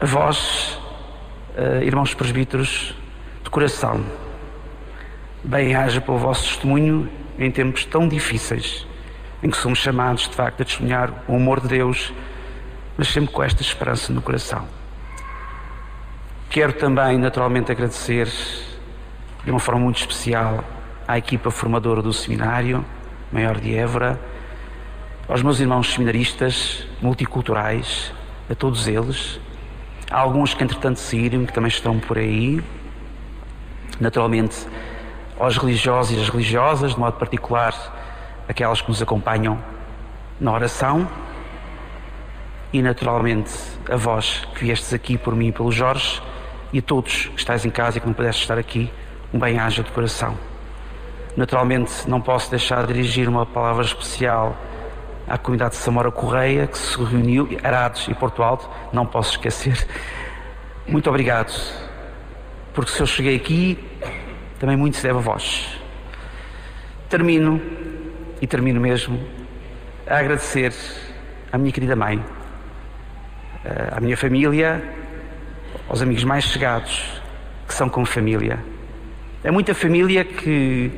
A 0.00 0.06
vós, 0.06 0.78
uh, 1.56 1.82
irmãos 1.82 2.14
presbíteros, 2.14 2.94
de 3.42 3.50
coração, 3.50 4.04
bem 5.42 5.74
haja 5.74 6.00
pelo 6.00 6.18
vosso 6.18 6.44
testemunho 6.44 7.08
em 7.38 7.50
tempos 7.50 7.84
tão 7.84 8.06
difíceis, 8.06 8.86
em 9.42 9.50
que 9.50 9.56
somos 9.56 9.78
chamados 9.78 10.28
de 10.28 10.34
facto 10.34 10.60
a 10.60 10.64
testemunhar 10.64 11.12
o 11.26 11.36
amor 11.36 11.60
de 11.60 11.68
Deus, 11.68 12.12
mas 12.96 13.08
sempre 13.08 13.32
com 13.32 13.42
esta 13.42 13.62
esperança 13.62 14.12
no 14.12 14.20
coração. 14.20 14.66
Quero 16.50 16.72
também, 16.74 17.16
naturalmente, 17.16 17.72
agradecer 17.72 18.28
de 19.44 19.50
uma 19.50 19.60
forma 19.60 19.80
muito 19.80 19.98
especial 19.98 20.62
à 21.08 21.16
equipa 21.16 21.50
formadora 21.50 22.02
do 22.02 22.12
seminário, 22.12 22.84
Maior 23.32 23.58
de 23.58 23.74
Évora, 23.74 24.20
aos 25.28 25.42
meus 25.42 25.60
irmãos 25.60 25.92
seminaristas 25.92 26.86
multiculturais, 27.00 28.12
a 28.50 28.54
todos 28.54 28.88
eles, 28.88 29.40
há 30.10 30.18
alguns 30.18 30.52
que 30.52 30.64
entretanto 30.64 30.98
saíram, 30.98 31.46
que 31.46 31.52
também 31.52 31.68
estão 31.68 31.98
por 32.00 32.18
aí, 32.18 32.60
naturalmente 34.00 34.66
aos 35.38 35.56
religiosos 35.56 36.16
e 36.16 36.20
às 36.20 36.28
religiosas, 36.28 36.94
de 36.94 36.98
modo 36.98 37.18
particular 37.18 37.74
aquelas 38.48 38.80
que 38.80 38.88
nos 38.88 39.00
acompanham 39.00 39.62
na 40.40 40.52
oração, 40.52 41.08
e 42.72 42.82
naturalmente 42.82 43.52
a 43.90 43.96
vós 43.96 44.46
que 44.54 44.64
viestes 44.64 44.92
aqui 44.92 45.16
por 45.16 45.34
mim 45.36 45.48
e 45.48 45.52
pelo 45.52 45.70
Jorge, 45.70 46.20
e 46.72 46.78
a 46.78 46.82
todos 46.82 47.26
que 47.26 47.38
estáis 47.38 47.64
em 47.64 47.70
casa 47.70 47.98
e 47.98 48.00
que 48.00 48.06
não 48.06 48.14
pudestes 48.14 48.42
estar 48.42 48.58
aqui, 48.58 48.92
um 49.32 49.38
bem-aja 49.38 49.82
de 49.82 49.90
coração. 49.90 50.36
Naturalmente, 51.36 52.08
não 52.08 52.20
posso 52.20 52.50
deixar 52.50 52.86
de 52.86 52.92
dirigir 52.92 53.28
uma 53.28 53.46
palavra 53.46 53.84
especial 53.84 54.56
à 55.28 55.38
comunidade 55.38 55.72
de 55.72 55.80
Samora 55.80 56.10
Correia, 56.10 56.66
que 56.66 56.76
se 56.76 57.02
reuniu, 57.02 57.48
Arados 57.62 58.08
e 58.08 58.14
Porto 58.14 58.42
Alto, 58.42 58.68
não 58.92 59.06
posso 59.06 59.32
esquecer. 59.32 59.86
Muito 60.86 61.08
obrigado, 61.08 61.52
porque 62.74 62.90
se 62.90 63.00
eu 63.00 63.06
cheguei 63.06 63.36
aqui, 63.36 63.89
também 64.60 64.76
muito 64.76 64.98
se 64.98 65.02
deve 65.02 65.18
a 65.18 65.22
vós. 65.22 65.66
Termino, 67.08 67.60
e 68.42 68.46
termino 68.46 68.78
mesmo, 68.78 69.18
a 70.06 70.18
agradecer 70.18 70.72
à 71.50 71.56
minha 71.56 71.72
querida 71.72 71.96
mãe, 71.96 72.22
eh, 73.64 73.88
à 73.90 74.00
minha 74.00 74.18
família, 74.18 74.84
aos 75.88 76.02
amigos 76.02 76.24
mais 76.24 76.44
chegados, 76.44 77.22
que 77.66 77.72
são 77.72 77.88
como 77.88 78.04
família. 78.04 78.58
É 79.42 79.50
muita 79.50 79.74
família 79.74 80.26
que, 80.26 80.92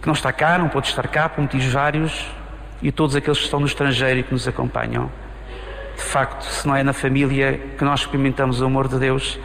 que 0.00 0.06
não 0.06 0.14
está 0.14 0.32
cá, 0.32 0.58
não 0.58 0.70
pode 0.70 0.88
estar 0.88 1.06
cá 1.08 1.28
por 1.28 1.42
motivos 1.42 1.66
vários, 1.66 2.26
e 2.80 2.90
todos 2.90 3.14
aqueles 3.14 3.36
que 3.36 3.44
estão 3.44 3.60
no 3.60 3.66
estrangeiro 3.66 4.20
e 4.20 4.22
que 4.22 4.32
nos 4.32 4.48
acompanham. 4.48 5.10
De 5.94 6.02
facto, 6.02 6.42
se 6.42 6.66
não 6.66 6.74
é 6.74 6.82
na 6.82 6.94
família 6.94 7.60
que 7.76 7.84
nós 7.84 8.00
experimentamos 8.00 8.62
o 8.62 8.64
amor 8.64 8.88
de 8.88 8.98
Deus, 8.98 9.38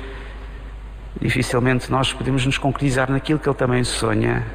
dificilmente 1.21 1.91
nós 1.91 2.11
podemos 2.13 2.45
nos 2.45 2.57
concretizar 2.57 3.09
naquilo 3.09 3.39
que 3.39 3.47
Ele 3.47 3.55
também 3.55 3.83
sonha. 3.83 4.45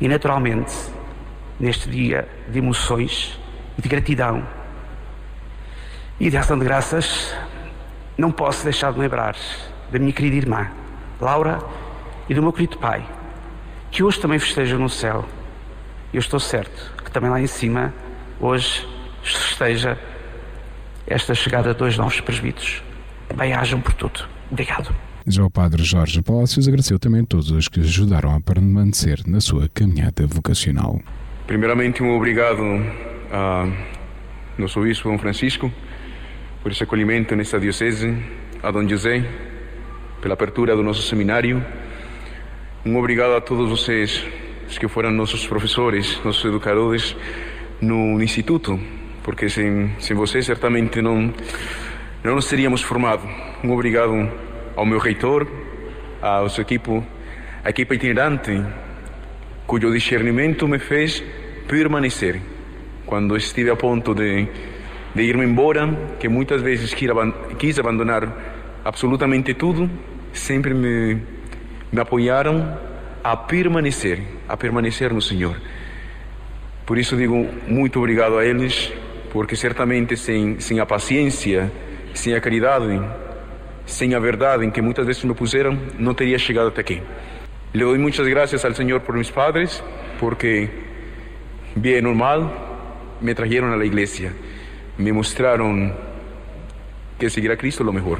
E 0.00 0.08
naturalmente, 0.08 0.74
neste 1.58 1.88
dia 1.88 2.28
de 2.48 2.58
emoções 2.58 3.38
e 3.78 3.82
de 3.82 3.88
gratidão 3.88 4.46
e 6.18 6.30
de 6.30 6.36
ação 6.36 6.58
de 6.58 6.64
graças, 6.64 7.34
não 8.16 8.30
posso 8.30 8.64
deixar 8.64 8.92
de 8.92 8.98
lembrar 8.98 9.36
da 9.90 9.98
minha 9.98 10.12
querida 10.12 10.36
irmã, 10.36 10.70
Laura, 11.20 11.58
e 12.28 12.34
do 12.34 12.42
meu 12.42 12.52
querido 12.52 12.78
pai, 12.78 13.04
que 13.90 14.02
hoje 14.02 14.20
também 14.20 14.38
festejam 14.38 14.78
no 14.78 14.88
céu. 14.88 15.24
Eu 16.12 16.20
estou 16.20 16.40
certo 16.40 16.92
que 17.04 17.10
também 17.10 17.30
lá 17.30 17.40
em 17.40 17.46
cima, 17.46 17.92
hoje, 18.40 18.86
festeja 19.22 19.98
esta 21.06 21.34
chegada 21.34 21.72
de 21.72 21.78
dois 21.78 21.98
novos 21.98 22.20
presbíteros. 22.20 22.82
Bem-ajam 23.34 23.80
por 23.80 23.92
tudo. 23.92 24.33
Obrigado. 24.50 24.94
Já 25.26 25.44
o 25.44 25.50
Padre 25.50 25.82
Jorge 25.82 26.20
Palácios 26.22 26.68
agradeceu 26.68 26.98
também 26.98 27.22
a 27.22 27.26
todos 27.26 27.50
os 27.50 27.68
que 27.68 27.80
ajudaram 27.80 28.34
a 28.34 28.40
permanecer 28.40 29.20
na 29.26 29.40
sua 29.40 29.68
caminhada 29.68 30.26
vocacional. 30.26 31.00
Primeiramente, 31.46 32.02
um 32.02 32.14
obrigado 32.14 32.62
a 33.32 33.66
nosso 34.58 34.80
Bispo 34.82 35.08
Dom 35.08 35.18
Francisco 35.18 35.72
por 36.62 36.72
esse 36.72 36.82
acolhimento 36.82 37.34
nesta 37.34 37.58
diocese, 37.58 38.16
a 38.62 38.70
Dom 38.70 38.88
José 38.88 39.24
pela 40.20 40.34
abertura 40.34 40.74
do 40.74 40.82
nosso 40.82 41.02
seminário 41.02 41.62
um 42.86 42.98
obrigado 42.98 43.34
a 43.34 43.40
todos 43.40 43.70
vocês, 43.70 44.26
os 44.68 44.76
que 44.76 44.86
foram 44.88 45.10
nossos 45.10 45.46
professores, 45.46 46.20
nossos 46.22 46.44
educadores 46.44 47.16
no 47.80 48.22
Instituto, 48.22 48.78
porque 49.22 49.48
sem, 49.48 49.90
sem 49.98 50.14
vocês 50.14 50.44
certamente 50.44 51.00
não, 51.00 51.32
não 52.24 52.34
nos 52.34 52.48
teríamos 52.48 52.82
formado. 52.82 53.22
Um 53.62 53.70
obrigado 53.70 54.28
ao 54.74 54.84
meu 54.84 54.98
reitor, 54.98 55.46
ao 56.20 56.48
seu 56.48 56.62
equipo, 56.62 57.04
a 57.62 57.70
equipa 57.70 57.94
itinerante, 57.94 58.60
cujo 59.66 59.92
discernimento 59.92 60.66
me 60.66 60.80
fez 60.80 61.22
permanecer. 61.68 62.40
Quando 63.06 63.36
estive 63.36 63.70
a 63.70 63.76
ponto 63.76 64.14
de, 64.14 64.48
de 65.14 65.22
ir-me 65.22 65.44
embora, 65.44 66.16
que 66.18 66.28
muitas 66.28 66.62
vezes 66.62 66.94
quis 67.58 67.78
abandonar 67.78 68.26
absolutamente 68.84 69.54
tudo, 69.54 69.88
sempre 70.32 70.74
me 70.74 71.34
me 71.94 72.00
apoiaram 72.00 72.76
a 73.22 73.36
permanecer, 73.36 74.20
a 74.48 74.56
permanecer 74.56 75.14
no 75.14 75.22
Senhor. 75.22 75.56
Por 76.84 76.98
isso 76.98 77.16
digo 77.16 77.46
muito 77.68 78.00
obrigado 78.00 78.36
a 78.36 78.44
eles, 78.44 78.92
porque 79.32 79.54
certamente 79.54 80.16
sem, 80.16 80.58
sem 80.58 80.80
a 80.80 80.86
paciência, 80.86 81.70
sem 82.14 82.34
a 82.34 82.40
caridade, 82.40 83.00
sem 83.84 84.14
a 84.14 84.18
verdade 84.18 84.64
em 84.64 84.70
que 84.70 84.80
muitas 84.80 85.04
vezes 85.06 85.22
me 85.24 85.34
puseram, 85.34 85.78
não 85.98 86.14
teria 86.14 86.38
chegado 86.38 86.68
até 86.68 86.80
aqui. 86.80 87.02
Le 87.72 87.84
doy 87.84 87.98
muchas 87.98 88.26
gracias 88.28 88.64
al 88.64 88.74
Señor 88.74 89.02
por 89.02 89.16
mis 89.16 89.30
padres, 89.30 89.82
porque 90.20 90.70
bien 91.74 92.04
normal 92.04 92.50
me 93.20 93.34
trajeron 93.34 93.72
a 93.72 93.76
la 93.76 93.84
iglesia, 93.84 94.32
me 94.96 95.12
mostraron 95.12 95.92
que 97.18 97.28
seguir 97.28 97.50
a 97.50 97.56
Cristo 97.56 97.82
lo 97.82 97.92
mejor. 97.92 98.18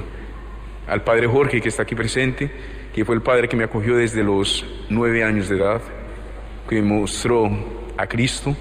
Al 0.88 1.02
Padre 1.02 1.28
Jorge 1.28 1.60
que 1.60 1.68
está 1.68 1.84
aquí 1.84 1.94
presente, 1.94 2.50
que 2.92 3.04
fue 3.04 3.14
el 3.14 3.22
padre 3.22 3.48
que 3.48 3.56
me 3.56 3.64
acogió 3.64 3.96
desde 3.96 4.22
los 4.22 4.66
nueve 4.90 5.24
años 5.24 5.48
de 5.48 5.56
edad, 5.56 5.80
que 6.68 6.82
me 6.82 7.00
mostró 7.00 7.48
a 7.96 8.06
Cristo, 8.06 8.56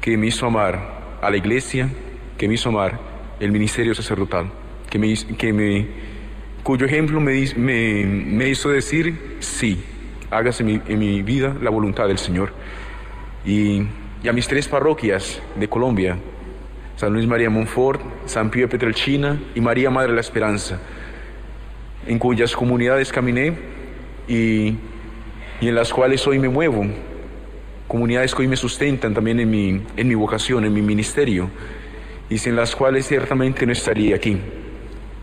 que 0.00 0.16
me 0.16 0.26
hizo 0.26 0.46
amar 0.46 1.18
a 1.20 1.30
la 1.30 1.36
iglesia, 1.36 1.88
que 2.38 2.46
me 2.46 2.54
hizo 2.54 2.68
amar 2.68 3.15
el 3.40 3.52
ministerio 3.52 3.94
sacerdotal, 3.94 4.50
que 4.88 4.98
me, 4.98 5.14
que 5.36 5.52
me, 5.52 5.86
cuyo 6.62 6.86
ejemplo 6.86 7.20
me, 7.20 7.46
me, 7.56 8.04
me 8.04 8.48
hizo 8.48 8.70
decir, 8.70 9.36
sí, 9.40 9.82
hágase 10.30 10.62
en 10.62 10.98
mi, 10.98 11.22
vida 11.22 11.56
la 11.60 11.70
voluntad 11.70 12.08
del 12.08 12.18
Señor. 12.18 12.52
Y, 13.44 13.82
y, 14.22 14.28
a 14.28 14.32
mis 14.32 14.48
tres 14.48 14.68
parroquias 14.68 15.40
de 15.54 15.68
Colombia, 15.68 16.16
San 16.96 17.12
Luis 17.12 17.26
María 17.26 17.50
Monfort, 17.50 18.00
San 18.24 18.50
Pío 18.50 18.68
Petrelchina 18.68 19.40
y 19.54 19.60
María 19.60 19.90
Madre 19.90 20.10
de 20.10 20.14
la 20.14 20.20
Esperanza, 20.20 20.80
en 22.06 22.18
cuyas 22.18 22.56
comunidades 22.56 23.12
caminé 23.12 23.52
y, 24.26 24.76
y, 25.60 25.68
en 25.68 25.74
las 25.74 25.92
cuales 25.92 26.26
hoy 26.26 26.38
me 26.38 26.48
muevo, 26.48 26.86
comunidades 27.86 28.34
que 28.34 28.42
hoy 28.42 28.48
me 28.48 28.56
sustentan 28.56 29.14
también 29.14 29.40
en 29.40 29.50
mi, 29.50 29.82
en 29.96 30.08
mi 30.08 30.14
vocación, 30.14 30.64
en 30.64 30.72
mi 30.72 30.82
ministerio, 30.82 31.50
y 32.28 32.38
sin 32.38 32.56
las 32.56 32.74
cuales 32.74 33.06
ciertamente 33.06 33.66
no 33.66 33.72
estaría 33.72 34.16
aquí. 34.16 34.40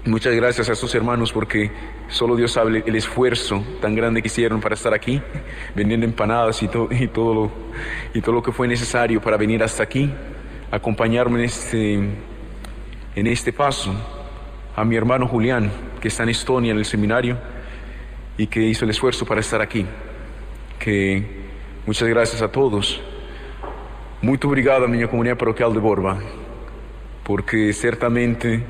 Muchas 0.05 0.35
gracias 0.35 0.67
a 0.69 0.73
estos 0.73 0.93
hermanos 0.95 1.31
porque 1.31 1.71
solo 2.09 2.35
Dios 2.35 2.51
sabe 2.51 2.83
el 2.85 2.95
esfuerzo 2.95 3.63
tan 3.81 3.95
grande 3.95 4.21
que 4.21 4.27
hicieron 4.27 4.59
para 4.59 4.75
estar 4.75 4.93
aquí, 4.93 5.21
vendiendo 5.75 6.05
empanadas 6.05 6.61
y, 6.61 6.67
to, 6.67 6.89
y, 6.91 7.07
todo, 7.07 7.33
lo, 7.33 7.51
y 8.13 8.21
todo 8.21 8.35
lo 8.35 8.43
que 8.43 8.51
fue 8.51 8.67
necesario 8.67 9.21
para 9.21 9.37
venir 9.37 9.63
hasta 9.63 9.83
aquí, 9.83 10.11
acompañarme 10.71 11.39
en 11.39 11.45
este, 11.45 11.93
en 13.15 13.27
este 13.27 13.53
paso 13.53 13.93
a 14.75 14.83
mi 14.83 14.95
hermano 14.95 15.27
Julián, 15.27 15.71
que 16.01 16.09
está 16.09 16.23
en 16.23 16.29
Estonia 16.29 16.71
en 16.71 16.79
el 16.79 16.85
seminario 16.85 17.37
y 18.37 18.47
que 18.47 18.61
hizo 18.61 18.83
el 18.85 18.91
esfuerzo 18.91 19.25
para 19.25 19.39
estar 19.39 19.61
aquí. 19.61 19.85
Que 20.79 21.23
muchas 21.85 22.09
gracias 22.09 22.41
a 22.41 22.51
todos. 22.51 23.01
Muito 24.21 24.47
obrigado 24.47 24.85
a 24.85 24.87
minha 24.87 25.07
comunidade 25.07 25.37
paroquial 25.37 25.73
de 25.73 25.79
Borba, 25.79 26.17
porque 27.23 27.71
certamente 27.71 28.61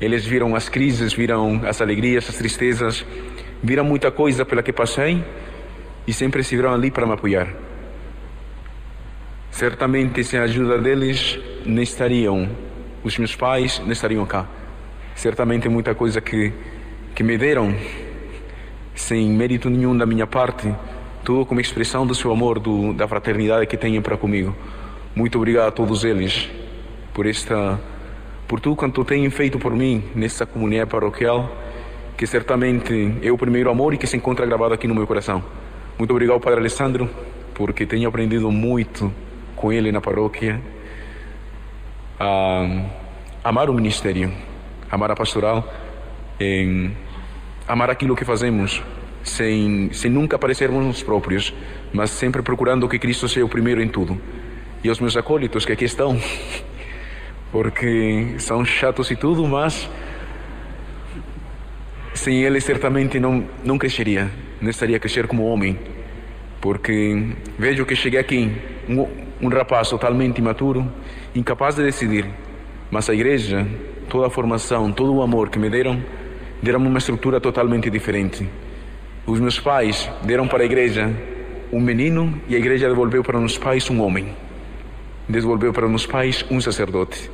eles 0.00 0.26
viram 0.26 0.56
as 0.56 0.68
crises, 0.68 1.12
viram 1.12 1.60
as 1.64 1.80
alegrias, 1.80 2.28
as 2.28 2.36
tristezas, 2.36 3.04
viram 3.62 3.84
muita 3.84 4.10
coisa 4.10 4.44
pela 4.44 4.62
que 4.62 4.72
passei 4.72 5.22
e 6.06 6.12
sempre 6.12 6.40
estiveram 6.40 6.72
ali 6.72 6.90
para 6.90 7.06
me 7.06 7.12
apoiar. 7.12 7.48
Certamente, 9.50 10.24
sem 10.24 10.40
a 10.40 10.44
ajuda 10.44 10.78
deles, 10.78 11.38
não 11.66 11.82
estariam 11.82 12.48
os 13.04 13.18
meus 13.18 13.36
pais, 13.36 13.78
não 13.80 13.92
estariam 13.92 14.24
cá. 14.24 14.48
Certamente 15.14 15.68
muita 15.68 15.94
coisa 15.94 16.20
que, 16.20 16.52
que 17.14 17.22
me 17.22 17.36
deram, 17.36 17.76
sem 18.94 19.28
mérito 19.28 19.68
nenhum 19.68 19.96
da 19.96 20.06
minha 20.06 20.26
parte, 20.26 20.74
tudo 21.22 21.44
como 21.44 21.60
expressão 21.60 22.06
do 22.06 22.14
seu 22.14 22.32
amor, 22.32 22.58
do, 22.58 22.94
da 22.94 23.06
fraternidade 23.06 23.66
que 23.66 23.76
têm 23.76 24.00
para 24.00 24.16
comigo. 24.16 24.56
Muito 25.14 25.36
obrigado 25.36 25.68
a 25.68 25.70
todos 25.70 26.02
eles 26.02 26.61
por 27.12 27.26
esta, 27.26 27.78
por 28.48 28.60
tudo 28.60 28.76
quanto 28.76 29.04
têm 29.04 29.28
feito 29.30 29.58
por 29.58 29.74
mim 29.74 30.04
nessa 30.14 30.46
comunidade 30.46 30.90
paroquial, 30.90 31.50
que 32.16 32.26
certamente 32.26 33.18
é 33.22 33.30
o 33.30 33.38
primeiro 33.38 33.70
amor 33.70 33.94
e 33.94 33.98
que 33.98 34.06
se 34.06 34.16
encontra 34.16 34.46
gravado 34.46 34.74
aqui 34.74 34.86
no 34.86 34.94
meu 34.94 35.06
coração. 35.06 35.42
Muito 35.98 36.10
obrigado, 36.10 36.40
Padre 36.40 36.60
Alessandro, 36.60 37.08
porque 37.54 37.86
tenho 37.86 38.08
aprendido 38.08 38.50
muito 38.50 39.12
com 39.56 39.72
ele 39.72 39.92
na 39.92 40.00
paróquia 40.00 40.60
a 42.18 42.66
amar 43.44 43.68
o 43.68 43.74
ministério, 43.74 44.32
amar 44.90 45.10
a 45.10 45.16
pastoral, 45.16 45.68
amar 47.66 47.90
aquilo 47.90 48.16
que 48.16 48.24
fazemos, 48.24 48.82
sem, 49.22 49.92
sem 49.92 50.10
nunca 50.10 50.38
parecermos 50.38 50.84
nós 50.84 51.02
próprios, 51.02 51.54
mas 51.92 52.10
sempre 52.10 52.42
procurando 52.42 52.88
que 52.88 52.98
Cristo 52.98 53.28
seja 53.28 53.44
o 53.44 53.48
primeiro 53.48 53.82
em 53.82 53.88
tudo. 53.88 54.20
E 54.82 54.90
os 54.90 54.98
meus 54.98 55.16
acólitos 55.16 55.64
que 55.64 55.72
aqui 55.72 55.84
estão, 55.84 56.18
porque 57.52 58.34
são 58.38 58.64
chatos 58.64 59.10
e 59.10 59.16
tudo, 59.16 59.46
mas 59.46 59.88
sem 62.14 62.42
eles 62.42 62.64
certamente 62.64 63.20
não, 63.20 63.44
não 63.62 63.76
cresceria, 63.76 64.30
não 64.60 64.70
estaria 64.70 64.96
a 64.96 65.00
crescer 65.00 65.26
como 65.26 65.44
homem, 65.44 65.78
porque 66.60 67.28
vejo 67.58 67.84
que 67.84 67.94
cheguei 67.94 68.18
aqui, 68.18 68.50
um, 68.88 69.06
um 69.40 69.48
rapaz 69.48 69.90
totalmente 69.90 70.38
imaturo, 70.38 70.90
incapaz 71.34 71.74
de 71.74 71.82
decidir, 71.82 72.26
mas 72.90 73.10
a 73.10 73.14
igreja, 73.14 73.66
toda 74.08 74.28
a 74.28 74.30
formação, 74.30 74.90
todo 74.90 75.14
o 75.14 75.22
amor 75.22 75.50
que 75.50 75.58
me 75.58 75.68
deram, 75.68 76.02
deram 76.62 76.80
uma 76.80 76.98
estrutura 76.98 77.38
totalmente 77.38 77.90
diferente. 77.90 78.48
Os 79.26 79.38
meus 79.38 79.60
pais 79.60 80.10
deram 80.22 80.48
para 80.48 80.62
a 80.62 80.66
igreja 80.66 81.10
um 81.72 81.80
menino 81.80 82.40
e 82.48 82.54
a 82.54 82.58
igreja 82.58 82.88
devolveu 82.88 83.22
para 83.22 83.38
os 83.38 83.58
pais 83.58 83.88
um 83.90 84.00
homem. 84.00 84.28
Devolveu 85.28 85.72
para 85.72 85.86
os 85.86 86.06
pais 86.06 86.44
um 86.50 86.60
sacerdote. 86.60 87.30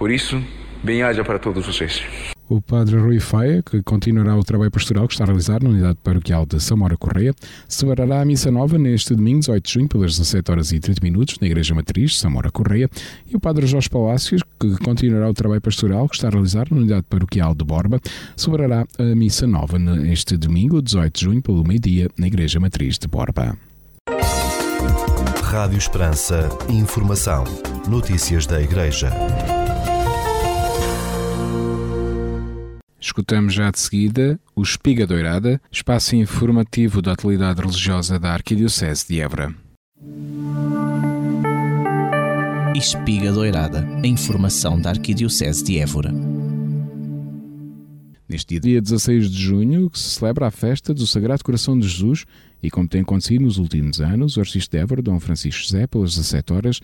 Por 0.00 0.10
isso, 0.10 0.42
bem-haja 0.82 1.22
para 1.22 1.38
todos 1.38 1.66
vocês. 1.66 2.02
O 2.48 2.58
padre 2.58 2.96
Rui 2.96 3.20
Faia, 3.20 3.62
que 3.62 3.82
continuará 3.82 4.34
o 4.34 4.42
trabalho 4.42 4.70
pastoral 4.70 5.06
que 5.06 5.12
está 5.12 5.24
a 5.24 5.26
realizar 5.26 5.62
na 5.62 5.68
unidade 5.68 5.98
paroquial 6.02 6.46
de 6.46 6.58
Samora 6.58 6.96
Correia, 6.96 7.34
celebrará 7.68 8.22
a 8.22 8.24
missa 8.24 8.50
nova 8.50 8.78
neste 8.78 9.14
domingo, 9.14 9.40
18 9.40 9.62
de 9.66 9.72
junho, 9.74 9.88
pelas 9.88 10.12
17 10.12 10.50
horas 10.50 10.72
e 10.72 10.80
30 10.80 11.00
minutos, 11.02 11.38
na 11.38 11.46
Igreja 11.46 11.74
Matriz, 11.74 12.18
Samora 12.18 12.50
Correia, 12.50 12.88
e 13.30 13.36
o 13.36 13.40
padre 13.40 13.66
Jorge 13.66 13.90
Palácios, 13.90 14.42
que 14.58 14.74
continuará 14.82 15.28
o 15.28 15.34
trabalho 15.34 15.60
pastoral 15.60 16.08
que 16.08 16.14
está 16.14 16.28
a 16.28 16.30
realizar 16.30 16.66
na 16.70 16.78
unidade 16.78 17.02
paroquial 17.02 17.54
de 17.54 17.62
Borba, 17.62 18.00
celebrará 18.34 18.86
a 18.98 19.02
missa 19.14 19.46
nova 19.46 19.78
neste 19.78 20.34
domingo, 20.38 20.80
18 20.80 21.14
de 21.14 21.24
junho, 21.26 21.42
pelo 21.42 21.62
meio-dia, 21.62 22.08
na 22.16 22.26
Igreja 22.26 22.58
Matriz 22.58 22.98
de 22.98 23.06
Borba. 23.06 23.54
Rádio 25.42 25.76
Esperança. 25.76 26.48
Informação. 26.70 27.44
Notícias 27.86 28.46
da 28.46 28.62
Igreja. 28.62 29.10
Escutamos 33.00 33.54
já 33.54 33.70
de 33.70 33.80
seguida 33.80 34.38
o 34.54 34.60
Espiga 34.60 35.06
Doirada, 35.06 35.58
espaço 35.72 36.14
informativo 36.16 37.00
da 37.00 37.12
atualidade 37.12 37.62
religiosa 37.62 38.18
da 38.18 38.34
Arquidiocese 38.34 39.08
de 39.08 39.20
Évora. 39.20 39.54
Espiga 42.76 43.32
Doirada, 43.32 43.88
a 44.04 44.06
informação 44.06 44.78
da 44.78 44.90
Arquidiocese 44.90 45.64
de 45.64 45.78
Évora. 45.78 46.12
Neste 48.28 48.60
dia 48.60 48.82
16 48.82 49.30
de 49.30 49.42
junho, 49.42 49.88
que 49.88 49.98
se 49.98 50.10
celebra 50.10 50.46
a 50.46 50.50
festa 50.50 50.92
do 50.92 51.06
Sagrado 51.06 51.42
Coração 51.42 51.78
de 51.78 51.88
Jesus, 51.88 52.26
e 52.62 52.70
como 52.70 52.86
tem 52.86 53.00
acontecido 53.00 53.42
nos 53.42 53.56
últimos 53.56 53.98
anos, 53.98 54.36
o 54.36 54.40
arcebispo 54.40 54.76
de 54.76 54.82
Évora, 54.82 55.00
Dom 55.00 55.18
Francisco 55.18 55.62
José, 55.62 55.86
pelas 55.86 56.14
17 56.14 56.52
horas, 56.52 56.80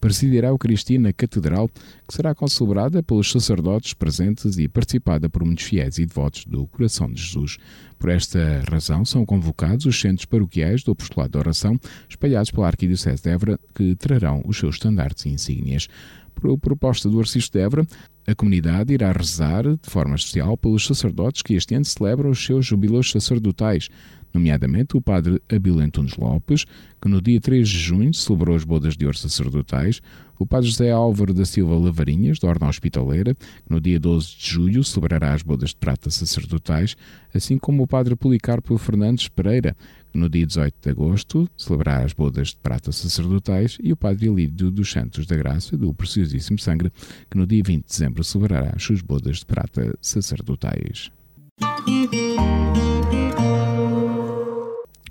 presidirá 0.00 0.48
a 0.48 0.50
Eucaristia 0.50 0.98
na 0.98 1.12
Catedral, 1.12 1.68
que 2.06 2.14
será 2.14 2.34
concelebrada 2.34 3.02
pelos 3.02 3.30
sacerdotes 3.30 3.94
presentes 3.94 4.58
e 4.58 4.68
participada 4.68 5.28
por 5.28 5.44
muitos 5.44 5.64
fiéis 5.64 5.98
e 5.98 6.06
devotos 6.06 6.44
do 6.44 6.66
Coração 6.66 7.10
de 7.10 7.20
Jesus. 7.20 7.58
Por 7.98 8.10
esta 8.10 8.62
razão, 8.70 9.04
são 9.04 9.26
convocados 9.26 9.86
os 9.86 10.00
centros 10.00 10.24
paroquiais 10.24 10.82
do 10.82 10.92
Apostolado 10.92 11.32
da 11.32 11.40
Oração, 11.40 11.78
espalhados 12.08 12.50
pela 12.50 12.68
Arquidiocese 12.68 13.22
de 13.22 13.30
Évora, 13.30 13.58
que 13.74 13.96
trarão 13.96 14.42
os 14.46 14.56
seus 14.56 14.76
estandartes 14.76 15.26
e 15.26 15.30
insígnias. 15.30 15.88
Por 16.34 16.56
proposta 16.58 17.08
do 17.08 17.18
Arcisto 17.18 17.58
de 17.58 17.64
Évora, 17.64 17.86
a 18.24 18.34
comunidade 18.34 18.92
irá 18.92 19.10
rezar 19.10 19.64
de 19.64 19.90
forma 19.90 20.14
especial 20.14 20.56
pelos 20.56 20.86
sacerdotes 20.86 21.42
que 21.42 21.54
este 21.54 21.74
ano 21.74 21.84
celebram 21.84 22.30
os 22.30 22.44
seus 22.44 22.64
jubileus 22.64 23.10
sacerdotais, 23.10 23.88
nomeadamente 24.32 24.96
o 24.96 25.00
padre 25.00 25.40
Abílio 25.48 25.80
Antunes 25.80 26.16
Lopes, 26.16 26.64
que 27.00 27.08
no 27.08 27.20
dia 27.20 27.40
3 27.40 27.68
de 27.68 27.78
junho 27.78 28.14
celebrou 28.14 28.56
as 28.56 28.64
bodas 28.64 28.96
de 28.96 29.04
ouro 29.04 29.16
sacerdotais, 29.16 30.00
o 30.38 30.46
padre 30.46 30.68
José 30.68 30.90
Álvaro 30.90 31.34
da 31.34 31.44
Silva 31.44 31.76
Lavarinhas, 31.76 32.38
da 32.38 32.48
Ordem 32.48 32.68
Hospitaleira, 32.68 33.34
que 33.34 33.70
no 33.70 33.80
dia 33.80 33.98
12 33.98 34.36
de 34.36 34.50
julho 34.50 34.84
celebrará 34.84 35.34
as 35.34 35.42
bodas 35.42 35.70
de 35.70 35.76
prata 35.76 36.10
sacerdotais, 36.10 36.96
assim 37.34 37.58
como 37.58 37.82
o 37.82 37.86
padre 37.86 38.14
Policarpo 38.14 38.78
Fernandes 38.78 39.28
Pereira, 39.28 39.76
que 40.12 40.18
no 40.18 40.28
dia 40.28 40.46
18 40.46 40.74
de 40.80 40.90
agosto 40.90 41.50
celebrará 41.56 42.04
as 42.04 42.12
bodas 42.12 42.48
de 42.48 42.56
prata 42.56 42.92
sacerdotais, 42.92 43.78
e 43.82 43.92
o 43.92 43.96
padre 43.96 44.28
Elídio 44.28 44.70
dos 44.70 44.90
Santos 44.90 45.26
da 45.26 45.36
Graça, 45.36 45.76
do 45.76 45.92
Preciosíssimo 45.92 46.58
Sangue, 46.58 46.92
que 47.28 47.36
no 47.36 47.46
dia 47.46 47.62
20 47.62 47.82
de 47.82 47.88
dezembro 47.88 48.22
celebrará 48.22 48.72
as 48.76 48.82
suas 48.82 49.02
bodas 49.02 49.38
de 49.38 49.46
prata 49.46 49.96
sacerdotais. 50.00 51.10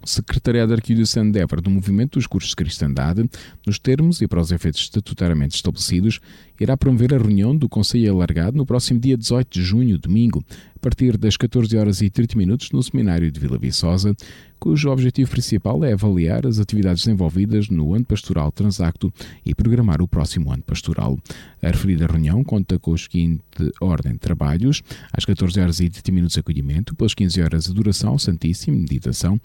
Secretariado 0.07 0.73
Arquidiocesano 0.73 1.33
de 1.33 1.39
Évora 1.39 1.61
do 1.61 1.69
Movimento 1.69 2.13
dos 2.13 2.25
Cursos 2.25 2.51
de 2.51 2.55
Cristandade, 2.55 3.29
nos 3.65 3.77
termos 3.77 4.21
e 4.21 4.27
para 4.27 4.39
os 4.39 4.51
efeitos 4.51 4.81
estatutariamente 4.81 5.55
estabelecidos, 5.55 6.21
irá 6.59 6.77
promover 6.77 7.13
a 7.13 7.17
reunião 7.17 7.55
do 7.55 7.67
Conselho 7.67 8.13
Alargado 8.13 8.57
no 8.57 8.65
próximo 8.65 8.99
dia 8.99 9.17
18 9.17 9.47
de 9.51 9.61
junho, 9.61 9.97
domingo, 9.97 10.43
a 10.75 10.79
partir 10.79 11.17
das 11.17 11.35
14 11.35 11.75
horas 11.75 12.01
e 12.01 12.09
30 12.09 12.37
minutos 12.37 12.71
no 12.71 12.81
Seminário 12.81 13.29
de 13.29 13.39
Vila 13.39 13.57
Viçosa, 13.57 14.15
cujo 14.59 14.89
objetivo 14.89 15.29
principal 15.29 15.83
é 15.83 15.93
avaliar 15.93 16.45
as 16.47 16.59
atividades 16.59 17.03
desenvolvidas 17.03 17.69
no 17.69 17.93
ano 17.93 18.05
pastoral 18.05 18.51
transacto 18.51 19.13
e 19.45 19.53
programar 19.53 20.01
o 20.01 20.07
próximo 20.07 20.51
ano 20.51 20.63
pastoral. 20.63 21.17
A 21.61 21.67
referida 21.67 22.07
reunião 22.07 22.43
conta 22.43 22.79
com 22.79 22.91
o 22.91 22.97
seguinte 22.97 23.41
ordem 23.81 24.13
de 24.13 24.19
trabalhos: 24.19 24.81
às 25.11 25.25
14 25.25 25.59
horas 25.59 25.79
e 25.79 25.89
30 25.89 26.11
minutos 26.11 26.37
acolhimento, 26.37 26.95
pelas 26.95 27.13
15 27.13 27.41
horas 27.41 27.69
adoração 27.69 28.17
santíssima, 28.17 28.77
meditação, 28.77 29.39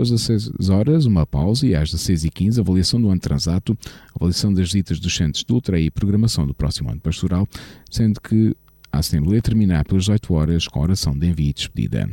às 0.00 0.10
16 0.10 0.68
horas, 0.70 1.06
uma 1.06 1.26
pausa 1.26 1.66
e 1.66 1.74
às 1.74 1.90
16 1.90 2.24
e 2.24 2.30
15 2.30 2.60
avaliação 2.60 3.00
do 3.00 3.08
ano 3.10 3.20
transato, 3.20 3.76
avaliação 4.14 4.52
das 4.52 4.66
visitas 4.66 4.98
dos 4.98 5.14
centros 5.14 5.44
de 5.44 5.52
ultra 5.52 5.78
e 5.78 5.90
programação 5.90 6.46
do 6.46 6.54
próximo 6.54 6.90
ano 6.90 7.00
pastoral, 7.00 7.46
sendo 7.90 8.20
que 8.20 8.56
a 8.90 8.98
Assembleia 8.98 9.40
terminará 9.40 9.84
pelas 9.84 10.04
18 10.04 10.34
horas 10.34 10.68
com 10.68 10.80
oração 10.80 11.18
de 11.18 11.26
envio 11.26 11.48
e 11.48 11.52
despedida. 11.52 12.10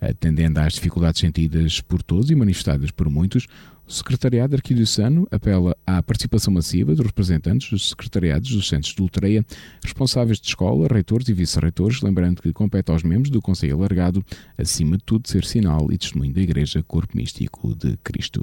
Atendendo 0.00 0.58
às 0.58 0.74
dificuldades 0.74 1.20
sentidas 1.20 1.80
por 1.80 2.02
todos 2.02 2.30
e 2.30 2.34
manifestadas 2.34 2.90
por 2.90 3.08
muitos, 3.08 3.46
o 3.92 3.94
Secretariado 3.94 4.56
Arquidiocesano 4.56 5.28
apela 5.30 5.76
à 5.86 6.02
participação 6.02 6.54
massiva 6.54 6.94
dos 6.94 7.04
representantes 7.04 7.68
dos 7.68 7.90
secretariados 7.90 8.50
dos 8.50 8.66
centros 8.66 8.94
de 8.94 9.02
Ultreia, 9.02 9.44
responsáveis 9.84 10.40
de 10.40 10.48
escola, 10.48 10.88
reitores 10.90 11.28
e 11.28 11.34
vice-reitores, 11.34 12.00
lembrando 12.00 12.40
que 12.40 12.54
compete 12.54 12.90
aos 12.90 13.02
membros 13.02 13.30
do 13.30 13.42
Conselho 13.42 13.76
Alargado, 13.76 14.24
acima 14.56 14.96
de 14.96 15.04
tudo, 15.04 15.28
ser 15.28 15.44
sinal 15.44 15.92
e 15.92 15.98
testemunho 15.98 16.32
da 16.32 16.40
Igreja 16.40 16.82
Corpo 16.82 17.14
Místico 17.14 17.74
de 17.74 17.98
Cristo. 17.98 18.42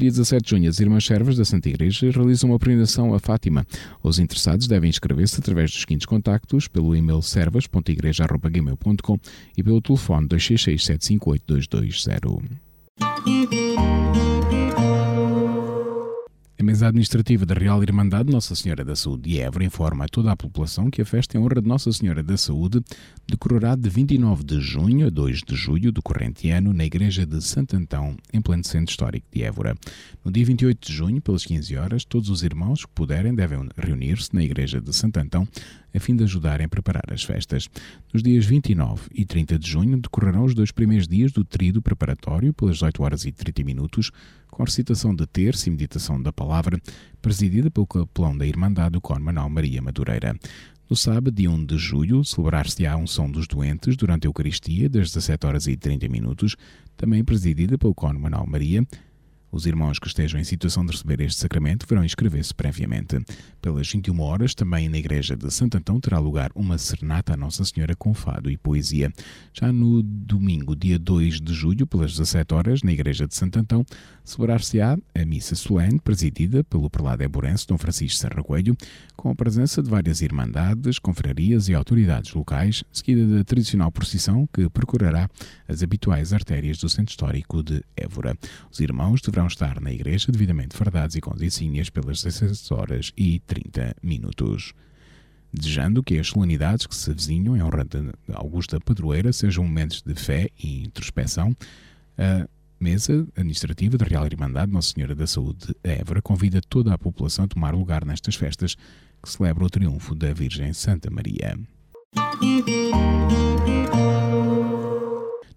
Dia 0.00 0.10
17 0.10 0.42
de 0.42 0.48
junho, 0.48 0.70
as 0.70 0.80
Irmãs 0.80 1.04
Servas 1.04 1.36
da 1.36 1.44
Santa 1.44 1.68
Igreja 1.68 2.10
realizam 2.10 2.48
uma 2.48 2.58
peregrinação 2.58 3.12
a 3.12 3.18
Fátima. 3.18 3.66
Os 4.02 4.18
interessados 4.18 4.66
devem 4.66 4.88
inscrever-se 4.88 5.38
através 5.38 5.70
dos 5.70 5.82
seguintes 5.82 6.06
contactos 6.06 6.66
pelo 6.66 6.96
e-mail 6.96 7.20
servas.igreja.gmail.com 7.20 9.18
e 9.58 9.62
pelo 9.62 9.82
telefone 9.82 10.26
266 10.26 10.86
758 10.86 11.68
220. 11.68 13.59
A 16.60 16.62
mesa 16.62 16.88
administrativa 16.88 17.46
da 17.46 17.54
Real 17.54 17.82
Irmandade 17.82 18.30
Nossa 18.30 18.54
Senhora 18.54 18.84
da 18.84 18.94
Saúde 18.94 19.30
de 19.30 19.40
Évora 19.40 19.64
informa 19.64 20.04
a 20.04 20.08
toda 20.08 20.30
a 20.30 20.36
população 20.36 20.90
que 20.90 21.00
a 21.00 21.06
festa 21.06 21.38
em 21.38 21.40
honra 21.40 21.62
de 21.62 21.66
Nossa 21.66 21.90
Senhora 21.90 22.22
da 22.22 22.36
Saúde 22.36 22.82
decorrerá 23.26 23.74
de 23.74 23.88
29 23.88 24.44
de 24.44 24.60
junho 24.60 25.06
a 25.06 25.08
2 25.08 25.38
de 25.38 25.56
julho 25.56 25.90
do 25.90 26.02
corrente 26.02 26.50
ano 26.50 26.74
na 26.74 26.84
Igreja 26.84 27.24
de 27.24 27.40
Santo 27.42 27.78
Antão, 27.78 28.14
em 28.30 28.42
pleno 28.42 28.62
centro 28.62 28.90
histórico 28.90 29.26
de 29.32 29.42
Évora. 29.42 29.74
No 30.22 30.30
dia 30.30 30.44
28 30.44 30.86
de 30.86 30.92
junho, 30.94 31.22
pelas 31.22 31.46
15 31.46 31.76
horas, 31.78 32.04
todos 32.04 32.28
os 32.28 32.42
irmãos 32.42 32.84
que 32.84 32.92
puderem 32.92 33.34
devem 33.34 33.66
reunir-se 33.78 34.34
na 34.34 34.44
Igreja 34.44 34.82
de 34.82 34.94
Santo 34.94 35.18
Antão 35.18 35.48
a 35.94 35.98
fim 35.98 36.14
de 36.14 36.24
ajudarem 36.24 36.66
a 36.66 36.68
preparar 36.68 37.04
as 37.10 37.22
festas. 37.22 37.68
Nos 38.12 38.22
dias 38.22 38.44
29 38.44 39.08
e 39.12 39.24
30 39.24 39.58
de 39.58 39.68
junho 39.68 40.00
decorrerão 40.00 40.44
os 40.44 40.54
dois 40.54 40.70
primeiros 40.70 41.08
dias 41.08 41.32
do 41.32 41.44
tríduo 41.44 41.82
preparatório 41.82 42.52
pelas 42.52 42.76
18 42.76 43.02
horas 43.02 43.24
e 43.24 43.32
30 43.32 43.64
minutos, 43.64 44.10
com 44.50 44.62
recitação 44.62 45.14
de 45.14 45.26
terço 45.26 45.68
e 45.68 45.70
meditação 45.70 46.20
da 46.20 46.32
palavra, 46.32 46.49
presidida 47.22 47.70
pelo 47.70 47.86
capelão 47.86 48.36
da 48.36 48.46
Irmandade, 48.46 48.96
o 48.96 49.00
Cor 49.00 49.20
Manuel 49.20 49.48
Maria 49.48 49.80
Madureira. 49.80 50.34
No 50.88 50.96
sábado, 50.96 51.30
dia 51.30 51.50
1 51.50 51.66
de 51.66 51.78
julho, 51.78 52.24
celebrar-se-á 52.24 52.94
a 52.94 52.96
unção 52.96 53.30
dos 53.30 53.46
doentes 53.46 53.96
durante 53.96 54.26
a 54.26 54.28
Eucaristia, 54.28 54.88
das 54.88 55.12
17 55.12 55.46
horas 55.46 55.66
e 55.68 55.76
30 55.76 56.08
minutos, 56.08 56.56
também 56.96 57.22
presidida 57.22 57.78
pelo 57.78 57.94
Cónigo 57.94 58.22
Manuel 58.22 58.46
Maria, 58.46 58.84
os 59.52 59.66
irmãos 59.66 59.98
que 59.98 60.06
estejam 60.06 60.40
em 60.40 60.44
situação 60.44 60.84
de 60.84 60.92
receber 60.92 61.20
este 61.20 61.40
sacramento 61.40 61.86
deverão 61.86 62.04
inscrever-se 62.04 62.54
previamente. 62.54 63.18
Pelas 63.60 63.90
21 63.90 64.20
horas, 64.20 64.54
também 64.54 64.88
na 64.88 64.98
Igreja 64.98 65.36
de 65.36 65.50
Santo 65.52 65.76
Antão 65.76 66.00
terá 66.00 66.18
lugar 66.18 66.50
uma 66.54 66.78
serenata 66.78 67.34
à 67.34 67.36
Nossa 67.36 67.64
Senhora 67.64 67.94
com 67.96 68.14
fado 68.14 68.50
e 68.50 68.56
poesia. 68.56 69.12
Já 69.52 69.72
no 69.72 70.02
domingo, 70.02 70.76
dia 70.76 70.98
2 70.98 71.40
de 71.40 71.52
julho, 71.52 71.86
pelas 71.86 72.12
17 72.12 72.54
horas, 72.54 72.82
na 72.82 72.92
Igreja 72.92 73.26
de 73.26 73.34
Santo 73.34 73.58
Antão, 73.58 73.84
celebrar-se-á 74.24 74.96
a 75.14 75.24
missa 75.24 75.54
solene, 75.54 75.98
presidida 75.98 76.62
pelo 76.64 76.88
prelado 76.88 77.22
eburense 77.22 77.66
Dom 77.66 77.76
Francisco 77.76 78.18
Serra 78.18 78.42
Coelho, 78.42 78.76
com 79.16 79.30
a 79.30 79.34
presença 79.34 79.82
de 79.82 79.90
várias 79.90 80.22
irmandades, 80.22 80.98
confrarias 80.98 81.68
e 81.68 81.74
autoridades 81.74 82.32
locais, 82.32 82.84
seguida 82.92 83.26
da 83.26 83.44
tradicional 83.44 83.90
procissão 83.90 84.48
que 84.52 84.68
percorrerá 84.70 85.28
as 85.68 85.82
habituais 85.82 86.32
artérias 86.32 86.78
do 86.78 86.88
centro 86.88 87.10
histórico 87.10 87.62
de 87.62 87.82
Évora. 87.96 88.36
Os 88.70 88.80
irmãos 88.80 89.20
deverão 89.20 89.39
deverão 89.40 89.46
estar 89.46 89.80
na 89.80 89.92
igreja 89.92 90.30
devidamente 90.30 90.76
fardados 90.76 91.16
e 91.16 91.20
com 91.20 91.30
pelas 91.34 92.22
16 92.22 92.70
horas 92.72 93.12
e 93.16 93.40
30 93.40 93.96
minutos. 94.02 94.74
Desejando 95.52 96.02
que 96.02 96.18
as 96.18 96.28
solenidades 96.28 96.86
que 96.86 96.94
se 96.94 97.10
avizinham 97.10 97.56
em 97.56 97.62
honra 97.62 97.84
de 97.84 98.12
Augusta 98.34 98.78
Padroeira 98.78 99.32
sejam 99.32 99.64
momentos 99.64 100.02
de 100.02 100.14
fé 100.14 100.48
e 100.62 100.84
introspeção, 100.84 101.56
a 102.18 102.46
mesa 102.78 103.26
administrativa 103.34 103.96
da 103.96 104.04
Real 104.04 104.26
Irmandade 104.26 104.70
Nossa 104.70 104.92
Senhora 104.92 105.14
da 105.14 105.26
Saúde 105.26 105.68
de 105.68 105.76
Évora 105.82 106.22
convida 106.22 106.60
toda 106.68 106.92
a 106.92 106.98
população 106.98 107.46
a 107.46 107.48
tomar 107.48 107.74
lugar 107.74 108.04
nestas 108.04 108.34
festas 108.34 108.76
que 109.22 109.30
celebram 109.30 109.66
o 109.66 109.70
triunfo 109.70 110.14
da 110.14 110.32
Virgem 110.32 110.72
Santa 110.72 111.10
Maria. 111.10 111.58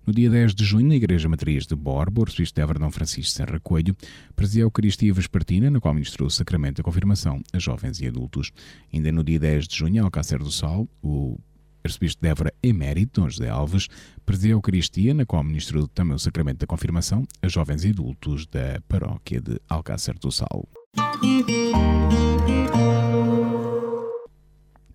No 0.06 0.14
dia 0.14 0.30
10 0.30 0.54
de 0.54 0.66
junho, 0.66 0.88
na 0.90 0.96
Igreja 0.96 1.30
Matriz 1.30 1.66
de 1.66 1.76
Borbo, 1.76 2.22
o 2.22 2.24
arcebispo 2.26 2.62
de 2.62 2.80
Dom 2.80 2.92
Francisco 2.92 3.32
Serra 3.32 3.58
Coelho 3.58 3.96
presidia 4.36 4.64
a 4.64 4.66
Eucaristia 4.66 5.14
Vespertina, 5.14 5.72
na 5.72 5.80
qual 5.80 5.94
ministrou 5.94 6.28
o 6.28 6.32
sacramento 6.32 6.78
da 6.78 6.84
confirmação 6.84 7.42
a 7.54 7.60
jovens 7.60 8.02
e 8.02 8.08
adultos. 8.08 8.52
Ainda 8.94 9.14
no 9.14 9.24
dia 9.24 9.40
10 9.40 9.66
de 9.66 9.78
junho, 9.78 9.96
em 9.96 10.00
Alcácer 10.00 10.40
do 10.40 10.52
Sal, 10.52 10.90
o 11.02 11.40
arcebispo 11.86 12.22
de 12.22 12.28
Évora 12.28 12.54
Emérito, 12.62 13.22
Dom 13.22 13.30
José 13.30 13.48
Alves, 13.48 13.88
presidia 14.26 14.56
a 14.56 14.58
Eucaristia, 14.58 15.14
na 15.14 15.26
qual 15.26 15.42
ministrou 15.42 15.88
também 15.88 16.16
o 16.16 16.20
sacramento 16.20 16.60
da 16.60 16.68
confirmação 16.68 17.26
a 17.42 17.48
jovens 17.48 17.86
e 17.86 17.90
adultos 17.90 18.46
da 18.48 18.82
paróquia 18.90 19.40
de 19.40 19.58
Alcácer 19.70 20.20
do 20.20 20.30
Sal. 20.34 20.68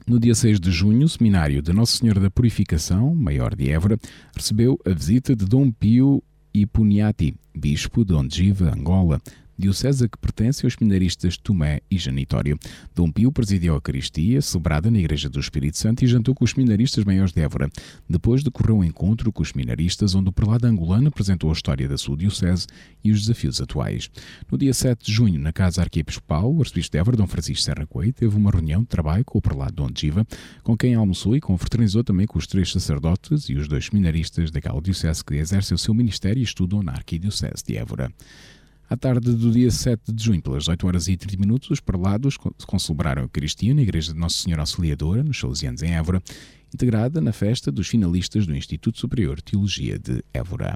No 0.09 0.19
dia 0.19 0.35
6 0.35 0.59
de 0.59 0.71
junho, 0.71 1.05
o 1.05 1.09
seminário 1.09 1.61
de 1.61 1.71
Nossa 1.71 1.99
Senhora 1.99 2.19
da 2.19 2.31
Purificação, 2.31 3.15
maior 3.15 3.55
de 3.55 3.71
Évora, 3.71 3.99
recebeu 4.35 4.81
a 4.87 4.89
visita 4.89 5.37
de 5.37 5.45
Dom 5.45 5.71
Pio 5.71 6.23
Ipuniati, 6.55 7.35
bispo 7.55 8.07
de 8.07 8.15
Ondiva, 8.15 8.73
Angola, 8.75 9.21
diocese 9.59 10.09
que 10.09 10.17
pertence 10.17 10.65
aos 10.65 10.75
seminaristas 10.75 11.37
Tomé 11.37 11.81
e 11.91 11.99
Janitório. 11.99 12.59
Dom 12.95 13.11
Pio 13.11 13.33
presidiu 13.33 13.73
a 13.73 13.77
Eucaristia, 13.77 14.41
celebrada 14.41 14.91
na 14.91 14.99
Igreja 14.99 15.29
do 15.29 15.41
Espírito 15.41 15.77
Santo, 15.77 16.05
e 16.05 16.07
jantou 16.07 16.35
com 16.35 16.45
os 16.45 16.53
seminaristas 16.53 17.05
maiores 17.05 17.33
de 17.33 17.41
Évora. 17.41 17.69
Depois 18.09 18.43
decorreu 18.43 18.77
um 18.77 18.85
encontro 18.85 19.33
com 19.33 19.43
os 19.43 19.49
seminaristas, 19.49 20.15
onde 20.15 20.29
o 20.29 20.33
prelado 20.33 20.67
angolano 20.67 21.09
apresentou 21.09 21.51
a 21.51 21.53
história 21.53 21.89
da 21.89 21.99
sua 21.99 22.17
diocese 22.17 22.67
e 23.03 23.11
os 23.11 23.23
desafios 23.23 23.61
atuais. 23.61 24.11
No 24.51 24.57
dia 24.57 24.73
7 24.73 25.05
de 25.05 25.13
junho, 25.13 25.41
na 25.41 25.53
Casa 25.53 25.83
Arquiepiscopal, 25.83 26.55
o 26.55 26.61
arcebispo 26.61 26.93
de 26.93 26.99
Évora, 26.99 27.17
Dom 27.17 27.27
Francisco 27.27 27.65
Serra 27.65 27.87
Coelho, 27.87 28.13
teve 28.13 28.37
uma 28.37 28.51
reunião 28.51 28.83
de 28.83 28.87
trabalho 28.87 29.25
com 29.25 29.39
o 29.39 29.43
prelado 29.43 29.73
Dom 29.73 29.89
Giva, 29.95 30.27
com 30.63 30.77
quem 30.77 30.95
almoçou 30.95 31.37
e 31.37 31.41
confraternizou 31.41 32.05
também 32.05 32.27
com 32.27 32.39
os 32.39 32.47
três 32.47 32.71
sacerdotes 32.71 33.49
e 33.49 33.55
os 33.55 33.67
dois 33.67 33.87
seminaristas 33.87 34.51
daquela 34.51 34.81
diocese 34.81 35.25
que 35.25 35.35
exercem 35.35 35.75
o 35.75 35.79
seu 35.79 35.93
ministério 35.95 36.41
e 36.41 36.45
estudam 36.45 36.83
na 36.83 36.93
Arquidiocese 36.93 37.65
de 37.67 37.77
Évora. 37.77 38.13
À 38.91 38.97
tarde 38.97 39.35
do 39.35 39.51
dia 39.53 39.71
7 39.71 40.13
de 40.13 40.25
junho, 40.25 40.41
pelas 40.41 40.67
8 40.67 40.87
horas 40.87 41.09
e 41.09 41.17
30 41.17 41.37
minutos, 41.39 41.71
os 41.71 41.79
prelados 41.79 42.39
concelebraram 42.67 43.21
a 43.21 43.25
Eucaristia 43.27 43.75
na 43.75 43.83
Igreja 43.83 44.15
de 44.15 44.19
Nossa 44.19 44.39
Senhora 44.39 44.63
Auxiliadora, 44.63 45.23
nos 45.23 45.39
Salesianos 45.39 45.83
em 45.83 45.95
Évora, 45.95 46.23
integrada 46.73 47.21
na 47.21 47.33
festa 47.33 47.71
dos 47.71 47.87
finalistas 47.87 48.47
do 48.47 48.57
Instituto 48.57 48.99
Superior 48.99 49.37
de 49.37 49.45
Teologia 49.45 49.99
de 49.99 50.25
Évora. 50.33 50.75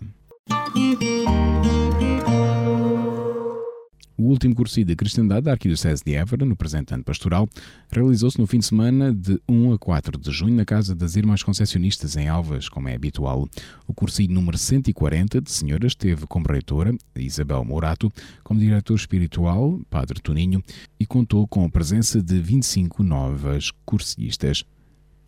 O 4.17 4.25
último 4.25 4.55
curso 4.55 4.85
de 4.85 4.95
Cristandade 4.95 5.43
da 5.43 5.53
Arquidiocese 5.53 6.03
de 6.05 6.15
Évora, 6.15 6.45
no 6.45 6.55
presente 6.55 6.93
ano 6.93 7.03
pastoral, 7.03 7.49
realizou-se 7.91 8.39
no 8.39 8.47
fim 8.47 8.59
de 8.59 8.67
semana 8.67 9.13
de 9.13 9.41
1 9.49 9.73
a 9.73 9.79
4 9.79 10.19
de 10.19 10.31
junho 10.31 10.55
na 10.55 10.65
Casa 10.65 10.95
das 10.95 11.17
Irmãs 11.17 11.43
Concessionistas 11.43 12.17
em 12.17 12.29
Alvas, 12.29 12.69
como 12.69 12.89
é 12.89 12.95
habitual. 12.95 13.49
O 13.87 13.95
curso 13.95 14.23
número 14.29 14.59
140 14.59 15.41
de 15.41 15.51
senhoras 15.51 15.95
teve 15.95 16.27
como 16.27 16.47
reitora 16.47 16.95
Isabel 17.17 17.65
Mourato, 17.65 18.13
como 18.43 18.61
diretor 18.61 18.95
espiritual 18.95 19.81
Padre 19.89 20.21
Toninho 20.21 20.63
e 20.99 21.07
contou 21.07 21.47
com 21.47 21.65
a 21.65 21.71
presença 21.71 22.23
de 22.23 22.41
25 22.41 23.03
novas 23.03 23.71
cursistas. 23.85 24.65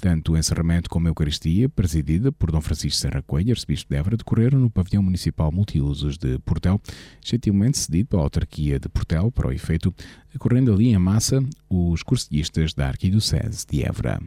Tanto 0.04 0.32
o 0.32 0.36
encerramento 0.36 0.90
como 0.90 1.06
a 1.06 1.08
Eucaristia, 1.08 1.66
presidida 1.66 2.30
por 2.30 2.52
Dom 2.52 2.60
Francisco 2.60 3.00
Serra 3.00 3.22
Coelho, 3.22 3.52
arcebispo 3.52 3.88
de 3.88 3.96
Évora, 3.98 4.18
decorreram 4.18 4.60
no 4.60 4.68
pavilhão 4.68 5.02
municipal 5.02 5.50
multiusos 5.50 6.18
de 6.18 6.38
Portel, 6.40 6.78
gentilmente 7.24 7.78
cedido 7.78 8.10
pela 8.10 8.22
autarquia 8.24 8.78
de 8.78 8.86
Portel 8.86 9.32
para 9.32 9.48
o 9.48 9.50
efeito, 9.50 9.94
ocorrendo 10.36 10.74
ali 10.74 10.88
em 10.88 10.98
massa 10.98 11.42
os 11.70 12.02
cursillistas 12.02 12.74
da 12.74 12.88
Arquidiocese 12.88 13.64
de 13.66 13.82
Évora. 13.82 14.20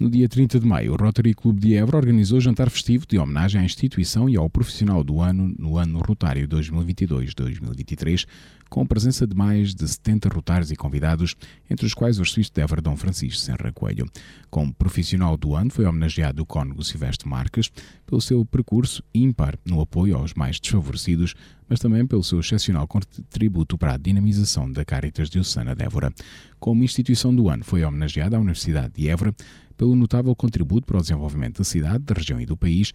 No 0.00 0.10
dia 0.10 0.28
30 0.28 0.58
de 0.58 0.66
maio, 0.66 0.92
o 0.92 0.96
Rotary 0.96 1.32
Clube 1.34 1.60
de 1.60 1.76
Évora 1.76 1.98
organizou 1.98 2.40
jantar 2.40 2.68
festivo 2.68 3.06
de 3.06 3.16
homenagem 3.16 3.60
à 3.60 3.64
instituição 3.64 4.28
e 4.28 4.36
ao 4.36 4.50
profissional 4.50 5.04
do 5.04 5.20
ano 5.20 5.54
no 5.56 5.78
ano 5.78 6.00
rotário 6.00 6.48
2022-2023, 6.48 8.26
com 8.68 8.80
a 8.82 8.86
presença 8.86 9.24
de 9.24 9.36
mais 9.36 9.72
de 9.72 9.86
70 9.86 10.30
rotários 10.30 10.72
e 10.72 10.74
convidados, 10.74 11.36
entre 11.70 11.86
os 11.86 11.94
quais 11.94 12.18
o 12.18 12.22
arcebispo 12.22 12.56
de 12.56 12.62
Évora 12.62 12.82
Dom 12.82 12.96
Francisco 12.96 13.40
Serra 13.40 13.70
Coelho. 13.72 14.10
Como 14.50 14.74
profissional 14.74 15.36
do 15.36 15.54
ano 15.54 15.70
foi 15.70 15.84
homenageado 15.84 16.42
o 16.42 16.46
cônego 16.46 16.82
Silvestre 16.82 17.28
Marques 17.28 17.70
pelo 18.04 18.20
seu 18.20 18.44
percurso 18.44 19.00
ímpar 19.14 19.56
no 19.64 19.80
apoio 19.80 20.16
aos 20.16 20.34
mais 20.34 20.58
desfavorecidos, 20.58 21.36
mas 21.68 21.78
também 21.78 22.04
pelo 22.04 22.24
seu 22.24 22.40
excepcional 22.40 22.88
contributo 22.88 23.78
para 23.78 23.94
a 23.94 23.96
dinamização 23.96 24.70
da 24.70 24.84
Caritas 24.84 25.30
Diocesana 25.30 25.72
de 25.72 25.84
Évora. 25.84 26.12
Como 26.58 26.82
instituição 26.82 27.32
do 27.32 27.48
ano 27.48 27.64
foi 27.64 27.84
homenageada 27.84 28.36
a 28.36 28.40
Universidade 28.40 28.94
de 28.94 29.08
Évora 29.08 29.32
pelo 29.76 29.94
notável 29.94 30.34
contributo 30.34 30.86
para 30.86 30.98
o 30.98 31.00
desenvolvimento 31.00 31.58
da 31.58 31.64
cidade, 31.64 32.04
da 32.04 32.14
região 32.14 32.40
e 32.40 32.46
do 32.46 32.56
país, 32.56 32.92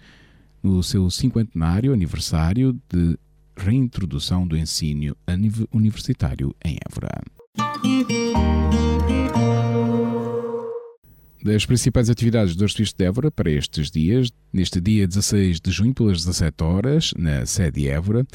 no 0.62 0.84
seu 0.84 1.10
cinquentenário 1.10 1.94
aniversário 1.94 2.74
de 2.90 3.18
reintrodução 3.56 4.48
do 4.48 4.58
ensino 4.58 5.16
universitário 5.72 6.56
em 6.64 6.78
Évora. 6.90 7.22
Das 11.42 11.66
principais 11.66 12.10
atividades 12.10 12.56
do 12.56 12.66
Arcebispo 12.66 12.98
de 12.98 13.06
Évora 13.06 13.32
para 13.32 13.50
estes 13.50 13.90
dias, 13.90 14.30
neste 14.52 14.82
dia 14.82 15.08
16 15.08 15.62
de 15.62 15.72
junho, 15.72 15.94
pelas 15.94 16.18
17 16.18 16.64
horas, 16.64 17.14
na 17.18 17.46
sede 17.46 17.82
de 17.82 17.88
Évora, 17.88 18.26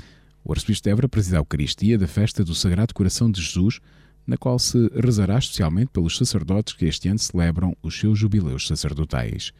o 0.42 0.52
Arcebispo 0.52 0.84
de 0.84 0.90
Évora 0.90 1.08
presida 1.08 1.36
a 1.36 1.40
Eucaristia 1.40 1.98
da 1.98 2.06
festa 2.06 2.42
do 2.42 2.54
Sagrado 2.54 2.94
Coração 2.94 3.30
de 3.30 3.42
Jesus, 3.42 3.78
na 4.26 4.36
qual 4.36 4.58
se 4.58 4.90
rezará 4.94 5.38
especialmente 5.38 5.90
pelos 5.92 6.16
sacerdotes 6.16 6.74
que 6.74 6.86
este 6.86 7.08
ano 7.08 7.18
celebram 7.18 7.76
os 7.82 7.98
seus 7.98 8.18
jubileus 8.18 8.66
sacerdotais. 8.66 9.52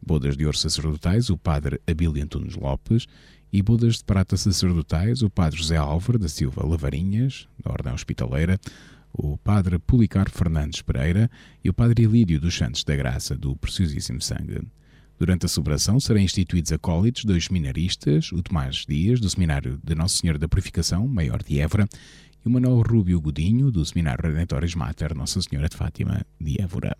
Bodas 0.00 0.36
de 0.36 0.46
ouro 0.46 0.56
sacerdotais, 0.56 1.28
o 1.30 1.36
padre 1.36 1.80
Abílio 1.86 2.22
Antunes 2.22 2.54
Lopes, 2.54 3.06
e 3.52 3.62
bodas 3.62 3.96
de 3.96 4.04
prata 4.04 4.36
sacerdotais, 4.36 5.22
o 5.22 5.30
padre 5.30 5.58
José 5.58 5.76
Álvaro 5.76 6.18
da 6.18 6.28
Silva 6.28 6.66
Lavarinhas, 6.66 7.48
da 7.62 7.72
Ordem 7.72 7.92
Hospitaleira, 7.92 8.58
o 9.12 9.36
padre 9.38 9.78
Policar 9.78 10.30
Fernandes 10.30 10.82
Pereira 10.82 11.30
e 11.64 11.70
o 11.70 11.74
padre 11.74 12.04
Elídio 12.04 12.40
dos 12.40 12.56
Santos 12.56 12.84
da 12.84 12.94
Graça, 12.94 13.36
do 13.36 13.56
Preciosíssimo 13.56 14.20
Sangue. 14.20 14.60
Durante 15.18 15.46
a 15.46 15.48
celebração 15.48 15.98
serão 15.98 16.20
instituídos 16.20 16.72
acólitos 16.72 17.24
dois 17.24 17.46
seminaristas, 17.46 18.30
o 18.30 18.40
Tomás 18.40 18.84
Dias, 18.88 19.18
do 19.18 19.28
Seminário 19.28 19.80
de 19.82 19.94
Nossa 19.94 20.18
Senhora 20.18 20.38
da 20.38 20.46
Purificação, 20.46 21.08
Maior 21.08 21.42
de 21.42 21.58
Évora, 21.58 21.88
e 22.44 22.48
o 22.48 22.50
Manuel 22.50 22.82
Rúbio 22.82 23.20
Godinho, 23.20 23.70
do 23.70 23.84
Seminário 23.84 24.22
Redentoris 24.22 24.74
Mater 24.74 25.14
Nossa 25.14 25.40
Senhora 25.40 25.68
de 25.68 25.76
Fátima, 25.76 26.24
de 26.40 26.60
Évora. 26.60 26.96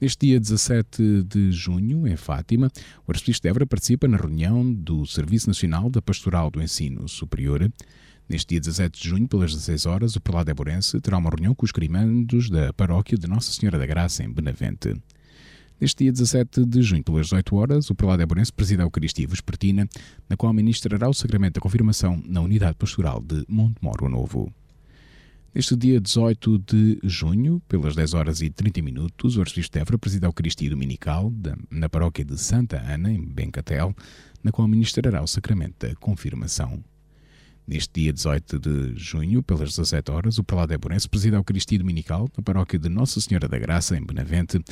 Neste 0.00 0.26
dia 0.26 0.40
17 0.40 1.22
de 1.22 1.52
junho, 1.52 2.08
em 2.08 2.16
Fátima, 2.16 2.70
o 3.06 3.12
arcebispo 3.12 3.42
de 3.42 3.48
Évora 3.48 3.66
participa 3.66 4.08
na 4.08 4.16
reunião 4.16 4.72
do 4.72 5.06
Serviço 5.06 5.48
Nacional 5.48 5.88
da 5.88 6.02
Pastoral 6.02 6.50
do 6.50 6.60
Ensino 6.60 7.08
Superior. 7.08 7.70
Neste 8.28 8.48
dia 8.48 8.60
17 8.60 9.00
de 9.00 9.08
junho, 9.08 9.28
pelas 9.28 9.52
16 9.52 9.86
horas, 9.86 10.16
o 10.16 10.20
prelado 10.20 10.50
Eborense 10.50 11.00
terá 11.00 11.18
uma 11.18 11.30
reunião 11.30 11.54
com 11.54 11.64
os 11.64 11.70
crimandos 11.70 12.50
da 12.50 12.72
paróquia 12.72 13.16
de 13.16 13.28
Nossa 13.28 13.52
Senhora 13.52 13.78
da 13.78 13.86
Graça, 13.86 14.24
em 14.24 14.32
Benavente. 14.32 14.94
Neste 15.82 16.04
dia 16.04 16.12
17 16.12 16.64
de 16.64 16.80
junho, 16.80 17.02
pelas 17.02 17.26
18 17.26 17.56
horas, 17.56 17.90
o 17.90 17.94
prelado 17.96 18.22
Eborense 18.22 18.52
presida 18.52 18.84
a 18.84 18.86
Eucaristia 18.86 19.26
Vespertina, 19.26 19.88
na 20.28 20.36
qual 20.36 20.52
ministrará 20.52 21.08
o 21.08 21.12
sacramento 21.12 21.54
da 21.54 21.60
confirmação 21.60 22.22
na 22.24 22.40
unidade 22.40 22.76
pastoral 22.76 23.20
de 23.20 23.44
Montemoro 23.48 24.08
Novo. 24.08 24.54
Neste 25.52 25.74
dia 25.74 26.00
18 26.00 26.58
de 26.60 27.00
junho, 27.02 27.60
pelas 27.68 27.96
10 27.96 28.14
horas 28.14 28.40
e 28.42 28.48
30 28.48 28.80
minutos, 28.80 29.36
o 29.36 29.40
Arcebispo 29.40 29.72
de 29.72 29.80
Évora 29.80 29.98
presida 29.98 30.24
a 30.24 30.28
Eucaristia 30.28 30.70
Dominical 30.70 31.32
na 31.68 31.88
paróquia 31.88 32.24
de 32.24 32.38
Santa 32.38 32.80
Ana, 32.80 33.10
em 33.10 33.20
Bencatel, 33.20 33.92
na 34.40 34.52
qual 34.52 34.68
ministrará 34.68 35.20
o 35.20 35.26
sacramento 35.26 35.84
da 35.84 35.96
confirmação. 35.96 36.78
Neste 37.66 38.02
dia 38.02 38.12
18 38.12 38.58
de 38.60 38.92
junho, 38.94 39.42
pelas 39.42 39.70
17 39.70 40.12
horas, 40.12 40.38
o 40.38 40.44
prelado 40.44 40.72
Eburense 40.72 41.08
presida 41.08 41.36
a 41.36 41.40
Eucaristia 41.40 41.80
Dominical 41.80 42.30
na 42.36 42.42
paróquia 42.44 42.78
de 42.78 42.88
Nossa 42.88 43.20
Senhora 43.20 43.48
da 43.48 43.58
Graça, 43.58 43.96
em 43.96 44.04
Benavente, 44.04 44.62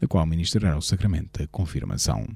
na 0.00 0.08
qual 0.08 0.26
ministrará 0.26 0.76
o 0.76 0.82
sacramento 0.82 1.40
da 1.40 1.46
confirmação. 1.48 2.26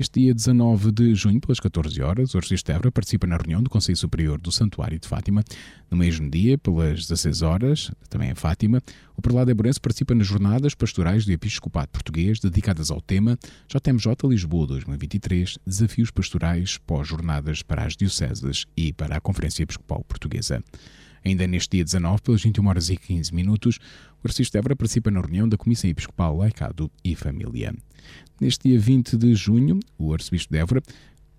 Este 0.00 0.20
dia 0.20 0.32
19 0.32 0.92
de 0.92 1.14
junho, 1.14 1.38
pelas 1.38 1.60
14 1.60 2.00
horas, 2.00 2.32
o 2.32 2.38
Arcebispo 2.38 2.68
de 2.68 2.72
Évora 2.72 2.90
participa 2.90 3.26
na 3.26 3.36
reunião 3.36 3.62
do 3.62 3.68
Conselho 3.68 3.98
Superior 3.98 4.40
do 4.40 4.50
Santuário 4.50 4.98
de 4.98 5.06
Fátima. 5.06 5.44
No 5.90 5.98
mesmo 5.98 6.30
dia, 6.30 6.56
pelas 6.56 7.00
16 7.06 7.42
horas, 7.42 7.90
também 8.08 8.30
em 8.30 8.34
Fátima, 8.34 8.80
o 9.14 9.20
prelado 9.20 9.50
Eburense 9.50 9.78
participa 9.78 10.14
nas 10.14 10.26
jornadas 10.26 10.74
pastorais 10.74 11.26
do 11.26 11.32
Episcopado 11.32 11.88
Português 11.88 12.40
dedicadas 12.40 12.90
ao 12.90 13.02
tema 13.02 13.38
JMJ 13.68 14.14
Lisboa 14.26 14.68
2023, 14.68 15.58
Desafios 15.66 16.10
Pastorais 16.10 16.78
pós-jornadas 16.78 17.62
para 17.62 17.84
as 17.84 17.94
dioceses 17.94 18.64
e 18.74 18.94
para 18.94 19.18
a 19.18 19.20
Conferência 19.20 19.64
Episcopal 19.64 20.02
Portuguesa. 20.04 20.64
Ainda 21.24 21.46
neste 21.46 21.76
dia 21.76 21.84
19, 21.84 22.22
pelas 22.22 22.42
21 22.42 22.66
horas 22.66 22.90
e 22.90 22.96
15 22.96 23.34
minutos, 23.34 23.78
o 24.22 24.26
Arcebispo 24.26 24.58
Évora 24.58 24.76
participa 24.76 25.10
na 25.10 25.20
reunião 25.20 25.48
da 25.48 25.56
Comissão 25.56 25.90
Episcopal 25.90 26.36
Laicado 26.36 26.90
e 27.04 27.14
Família. 27.14 27.74
Neste 28.40 28.68
dia 28.68 28.78
20 28.78 29.16
de 29.16 29.34
junho, 29.34 29.80
o 29.98 30.12
Arcebispo 30.12 30.52
de 30.52 30.58
Évora 30.58 30.82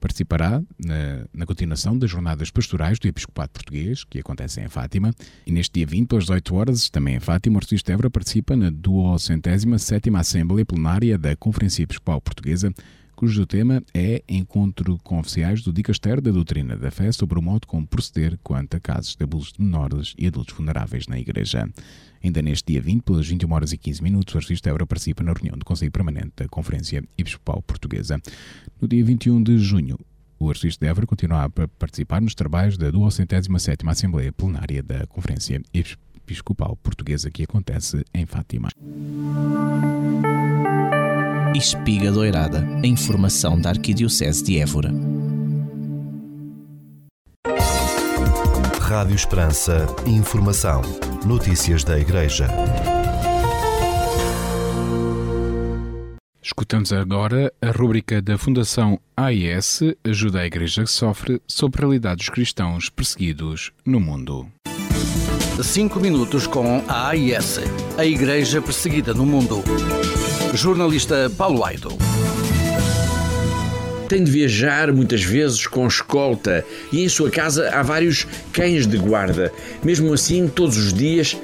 participará 0.02 0.62
na, 0.84 1.28
na, 1.32 1.46
continuação 1.46 1.98
das 1.98 2.10
jornadas 2.10 2.50
pastorais 2.50 2.98
do 2.98 3.08
Episcopado 3.08 3.52
Português, 3.52 4.04
que 4.04 4.20
acontecem 4.20 4.66
em 4.66 4.68
Fátima. 4.68 5.14
E 5.46 5.52
neste 5.52 5.74
dia 5.74 5.86
20, 5.86 6.16
às 6.18 6.24
18 6.24 6.56
horas, 6.56 6.90
também 6.90 7.16
em 7.16 7.20
Fátima, 7.20 7.56
o 7.56 7.58
Arcebispo 7.60 7.86
de 7.86 7.94
Évora 7.94 8.10
participa 8.10 8.56
na 8.56 8.72
207 8.72 10.10
Assembleia 10.16 10.66
Plenária 10.66 11.18
da 11.20 11.36
Conferência 11.36 11.84
Episcopal 11.84 12.20
Portuguesa, 12.20 12.74
cujo 13.22 13.46
tema 13.46 13.84
é 13.94 14.24
Encontro 14.28 14.98
com 15.04 15.20
oficiais 15.20 15.62
do 15.62 15.72
Dicastério 15.72 16.24
da 16.24 16.32
Doutrina 16.32 16.76
da 16.76 16.90
Fé 16.90 17.12
sobre 17.12 17.38
o 17.38 17.42
modo 17.42 17.68
como 17.68 17.86
proceder 17.86 18.36
quanto 18.42 18.76
a 18.76 18.80
casos 18.80 19.16
de 19.16 19.24
abuso 19.24 19.54
de 19.54 19.64
menores 19.64 20.16
e 20.18 20.26
adultos 20.26 20.56
vulneráveis 20.56 21.06
na 21.06 21.20
Igreja. 21.20 21.70
Ainda 22.24 22.42
neste 22.42 22.74
dia 22.74 22.82
20, 22.82 23.04
pelas 23.04 23.28
21 23.28 23.54
horas 23.54 23.74
e 23.74 23.78
15 23.78 24.02
minutos, 24.02 24.34
o 24.34 24.40
artista 24.40 24.70
Évora 24.70 24.88
participa 24.88 25.22
na 25.22 25.34
reunião 25.34 25.56
do 25.56 25.64
Conselho 25.64 25.92
Permanente 25.92 26.32
da 26.36 26.48
Conferência 26.48 27.04
Episcopal 27.16 27.62
Portuguesa. 27.62 28.20
No 28.82 28.88
dia 28.88 29.06
21 29.06 29.44
de 29.44 29.60
junho, 29.60 30.00
o 30.40 30.50
artista 30.50 30.84
de 30.84 30.90
Évora 30.90 31.06
continua 31.06 31.44
a 31.44 31.50
participar 31.50 32.22
nos 32.22 32.34
trabalhos 32.34 32.76
da 32.76 32.92
207ª 32.92 33.88
Assembleia 33.88 34.34
Plenária 34.34 34.82
da 34.82 35.06
Conferência 35.06 35.62
Episcopal 35.72 36.76
Portuguesa 36.78 37.30
que 37.30 37.44
acontece 37.44 38.04
em 38.16 38.26
Fátima. 38.26 38.70
Espiga 41.56 42.10
Doirada, 42.12 42.66
a 42.82 42.88
informação 42.88 43.60
da 43.60 43.72
Arquidiocese 43.72 44.42
de 44.44 44.58
Évora. 44.58 44.90
Rádio 48.80 49.16
Esperança, 49.16 49.86
informação, 50.08 50.82
notícias 51.26 51.84
da 51.84 52.00
Igreja. 52.00 52.48
Escutamos 56.42 56.94
agora 56.94 57.52
a 57.62 57.72
rúbrica 57.72 58.22
da 58.22 58.38
Fundação 58.38 59.00
AIS 59.16 59.82
Ajuda 60.04 60.40
a 60.40 60.46
Igreja 60.46 60.84
que 60.84 60.90
Sofre 60.90 61.42
sobre 61.48 61.82
a 61.82 61.82
realidade 61.82 62.18
dos 62.20 62.30
cristãos 62.30 62.90
perseguidos 62.90 63.72
no 63.86 64.00
mundo. 64.00 64.50
Cinco 65.60 66.00
minutos 66.00 66.48
com 66.48 66.82
a 66.88 67.10
AIS, 67.10 67.60
a 67.98 68.06
Igreja 68.06 68.62
Perseguida 68.62 69.14
no 69.14 69.26
Mundo. 69.26 69.64
Jornalista 70.54 71.32
Paulo 71.38 71.64
Aido. 71.64 71.98
Tem 74.08 74.24
de 74.24 74.32
viajar 74.32 74.92
muitas 74.92 75.24
vezes 75.24 75.68
com 75.68 75.88
escolta 75.88 76.66
e 76.92 77.04
em 77.04 77.10
sua 77.10 77.30
casa 77.30 77.70
há 77.70 77.84
vários 77.84 78.26
cães 78.52 78.88
de 78.88 78.98
guarda. 78.98 79.54
Mesmo 79.84 80.14
assim, 80.14 80.48
todos 80.48 80.78
os 80.78 80.94
dias, 80.94 81.38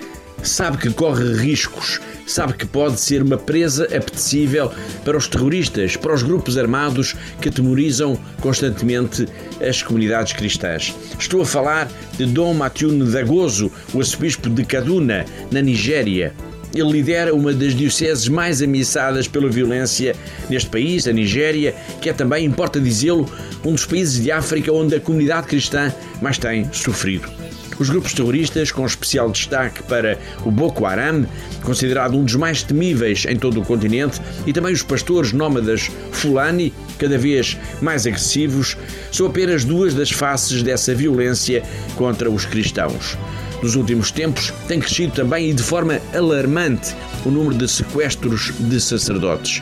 sabe 0.43 0.77
que 0.77 0.91
corre 0.91 1.33
riscos, 1.33 1.99
sabe 2.25 2.53
que 2.53 2.65
pode 2.65 2.99
ser 2.99 3.21
uma 3.21 3.37
presa 3.37 3.85
apetecível 3.85 4.71
para 5.03 5.17
os 5.17 5.27
terroristas, 5.27 5.95
para 5.95 6.13
os 6.13 6.23
grupos 6.23 6.57
armados 6.57 7.15
que 7.41 7.49
atemorizam 7.49 8.19
constantemente 8.41 9.27
as 9.61 9.81
comunidades 9.81 10.33
cristãs. 10.33 10.93
Estou 11.17 11.41
a 11.41 11.45
falar 11.45 11.89
de 12.17 12.25
Dom 12.25 12.53
Mathieu 12.53 12.91
Dagoso, 13.05 13.71
o 13.93 13.99
arcebispo 13.99 14.49
de 14.49 14.63
Kaduna, 14.63 15.25
na 15.51 15.61
Nigéria. 15.61 16.33
Ele 16.73 16.91
lidera 16.91 17.33
uma 17.33 17.53
das 17.53 17.73
dioceses 17.73 18.27
mais 18.27 18.61
ameaçadas 18.61 19.27
pela 19.27 19.49
violência 19.49 20.15
neste 20.49 20.69
país, 20.69 21.07
a 21.07 21.13
Nigéria, 21.13 21.73
que 22.01 22.09
é 22.09 22.13
também, 22.13 22.45
importa 22.45 22.79
dizê-lo, 22.79 23.27
um 23.65 23.71
dos 23.71 23.85
países 23.85 24.21
de 24.21 24.31
África 24.31 24.71
onde 24.71 24.95
a 24.95 24.99
comunidade 24.99 25.47
cristã 25.47 25.93
mais 26.21 26.37
tem 26.37 26.71
sofrido. 26.73 27.46
Os 27.79 27.89
grupos 27.89 28.13
terroristas, 28.13 28.71
com 28.71 28.85
especial 28.85 29.29
destaque 29.31 29.83
para 29.83 30.17
o 30.43 30.51
Boko 30.51 30.85
Haram, 30.85 31.25
considerado 31.63 32.17
um 32.17 32.23
dos 32.23 32.35
mais 32.35 32.63
temíveis 32.63 33.25
em 33.25 33.35
todo 33.35 33.61
o 33.61 33.65
continente, 33.65 34.19
e 34.45 34.53
também 34.53 34.73
os 34.73 34.81
pastores 34.81 35.31
nómadas 35.31 35.91
Fulani, 36.11 36.73
cada 36.97 37.17
vez 37.17 37.57
mais 37.81 38.07
agressivos, 38.07 38.75
são 39.11 39.27
apenas 39.27 39.63
duas 39.63 39.93
das 39.93 40.09
faces 40.09 40.63
dessa 40.63 40.95
violência 40.95 41.63
contra 41.95 42.29
os 42.31 42.45
cristãos. 42.45 43.17
Nos 43.61 43.75
últimos 43.75 44.11
tempos, 44.11 44.53
tem 44.67 44.79
crescido 44.79 45.13
também 45.13 45.49
e 45.49 45.53
de 45.53 45.63
forma 45.63 45.99
alarmante 46.13 46.95
o 47.25 47.29
número 47.29 47.55
de 47.55 47.67
sequestros 47.67 48.53
de 48.59 48.79
sacerdotes. 48.79 49.61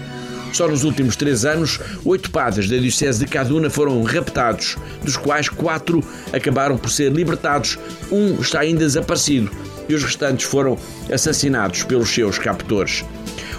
Só 0.55 0.69
nos 0.69 0.85
últimos 0.85 1.17
três 1.17 1.43
anos, 1.43 1.81
oito 2.05 2.31
padres 2.31 2.69
da 2.69 2.77
Diocese 2.77 3.19
de 3.19 3.25
Kaduna 3.25 3.69
foram 3.69 4.01
raptados, 4.03 4.77
dos 5.03 5.17
quais 5.17 5.49
quatro 5.49 6.01
acabaram 6.31 6.77
por 6.77 6.89
ser 6.89 7.11
libertados, 7.11 7.77
um 8.09 8.39
está 8.39 8.61
ainda 8.61 8.79
desaparecido 8.79 9.51
e 9.89 9.93
os 9.93 10.01
restantes 10.01 10.45
foram 10.45 10.77
assassinados 11.11 11.83
pelos 11.83 12.09
seus 12.09 12.39
captores. 12.39 13.03